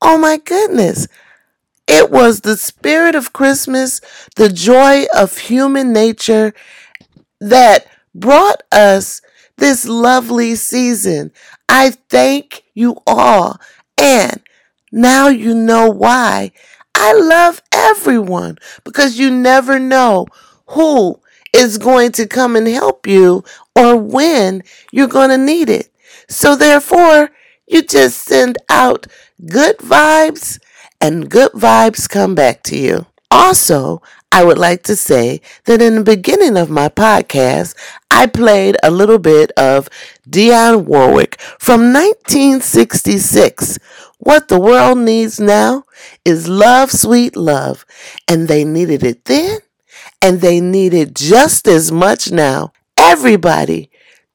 Oh 0.02 0.18
my 0.18 0.38
goodness. 0.38 1.08
It 1.88 2.12
was 2.12 2.42
the 2.42 2.56
spirit 2.56 3.16
of 3.16 3.34
Christmas, 3.34 4.00
the 4.36 4.50
joy 4.50 5.06
of 5.16 5.38
human 5.38 5.92
nature 5.92 6.54
that 7.42 7.88
brought 8.14 8.64
us 8.72 9.22
this 9.58 9.86
lovely 9.86 10.56
season. 10.56 11.32
I 11.68 11.92
thank 12.10 12.64
you 12.74 12.98
all. 13.06 13.60
And 13.98 14.42
now 14.92 15.28
you 15.28 15.54
know 15.54 15.90
why. 15.90 16.52
I 16.96 17.14
love 17.14 17.62
everyone 17.72 18.58
because 18.84 19.18
you 19.18 19.32
never 19.32 19.80
know 19.80 20.28
who 20.68 21.20
is 21.54 21.78
going 21.78 22.12
to 22.14 22.28
come 22.28 22.56
and 22.56 22.68
help 22.68 23.08
you 23.08 23.44
or 23.76 23.96
when 23.96 24.64
you're 24.92 25.08
going 25.08 25.30
to 25.30 25.38
need 25.38 25.70
it. 25.70 25.90
So 26.28 26.56
therefore, 26.56 27.32
you 27.68 27.84
just 27.84 28.24
send 28.26 28.58
out 28.70 29.08
good 29.46 29.78
vibes 29.78 30.60
and 31.00 31.30
good 31.30 31.52
vibes 31.54 32.10
come 32.10 32.36
back 32.36 32.64
to 32.64 32.78
you. 32.78 33.06
Also, 33.32 34.02
I 34.32 34.44
would 34.44 34.58
like 34.58 34.84
to 34.84 34.96
say 34.96 35.42
that 35.66 35.82
in 35.82 35.96
the 35.96 36.04
beginning 36.04 36.58
of 36.58 36.70
my 36.70 36.90
podcast, 36.90 37.76
I 38.12 38.26
played 38.28 38.78
a 38.84 38.92
little 38.92 39.20
bit 39.20 39.52
of 39.52 39.90
Dionne 40.30 40.86
Warwick 40.86 41.40
from 41.60 41.94
1966. 41.94 43.80
What 44.20 44.48
the 44.48 44.60
world 44.60 45.00
needs 45.00 45.40
now 45.40 45.86
is 46.24 46.48
love, 46.48 46.92
sweet 46.92 47.36
love. 47.36 47.86
And 48.28 48.48
they 48.48 48.64
needed 48.64 49.04
it 49.04 49.26
then, 49.26 49.60
and 50.22 50.42
they 50.42 50.62
need 50.62 50.94
it 50.94 51.16
just 51.16 51.68
as 51.68 51.92
much 51.92 52.32
now. 52.32 52.74
Everybody 52.98 53.90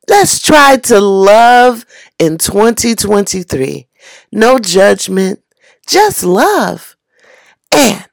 Let's 0.08 0.40
try 0.40 0.76
to 0.76 1.00
love 1.00 1.86
in 2.18 2.36
2023. 2.36 3.88
No 4.32 4.58
judgment, 4.58 5.40
just 5.86 6.22
love. 6.22 6.96
And 7.74 8.04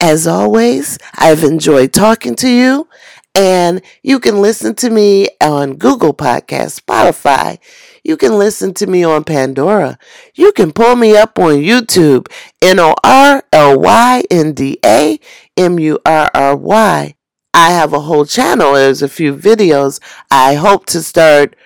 as 0.00 0.26
always, 0.26 0.98
I've 1.14 1.42
enjoyed 1.42 1.92
talking 1.92 2.36
to 2.36 2.48
you. 2.48 2.88
And 3.34 3.82
you 4.02 4.20
can 4.20 4.40
listen 4.40 4.76
to 4.76 4.88
me 4.88 5.28
on 5.42 5.74
Google 5.74 6.14
Podcast, 6.14 6.80
Spotify. 6.80 7.58
You 8.06 8.16
can 8.16 8.38
listen 8.38 8.72
to 8.74 8.86
me 8.86 9.02
on 9.02 9.24
Pandora. 9.24 9.98
You 10.36 10.52
can 10.52 10.70
pull 10.70 10.94
me 10.94 11.16
up 11.16 11.40
on 11.40 11.54
YouTube, 11.54 12.30
N 12.62 12.78
O 12.78 12.94
R 13.02 13.42
L 13.52 13.80
Y 13.80 14.22
N 14.30 14.52
D 14.52 14.78
A 14.84 15.18
M 15.56 15.80
U 15.80 15.98
R 16.06 16.30
R 16.32 16.54
Y. 16.54 17.16
I 17.52 17.70
have 17.70 17.92
a 17.92 18.02
whole 18.02 18.24
channel. 18.24 18.74
There's 18.74 19.02
a 19.02 19.08
few 19.08 19.34
videos. 19.34 19.98
I 20.30 20.54
hope 20.54 20.86
to 20.86 21.02
start 21.02 21.56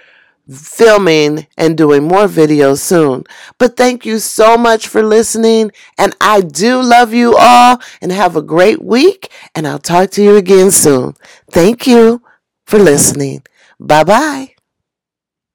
filming 0.50 1.46
and 1.59 1.76
doing 1.76 2.09
more 2.09 2.26
videos 2.26 2.79
soon. 2.79 3.24
But 3.59 3.76
thank 3.76 4.07
you 4.07 4.18
so 4.18 4.57
much 4.57 4.88
for 4.88 5.03
listening. 5.03 5.72
And 5.98 6.16
I 6.22 6.40
do 6.40 6.81
love 6.81 7.12
you 7.12 7.37
all 7.37 7.83
and 8.00 8.12
have 8.12 8.35
a 8.35 8.40
great 8.42 8.83
week. 8.83 9.31
And 9.55 9.68
I'll 9.68 9.79
talk 9.79 10.09
to 10.12 10.22
you 10.22 10.37
again 10.37 10.70
soon. 10.70 11.16
Thank 11.50 11.87
you 11.87 12.22
for 12.64 12.79
listening. 12.79 13.42
Bye 13.79 14.05
bye. 14.05 14.55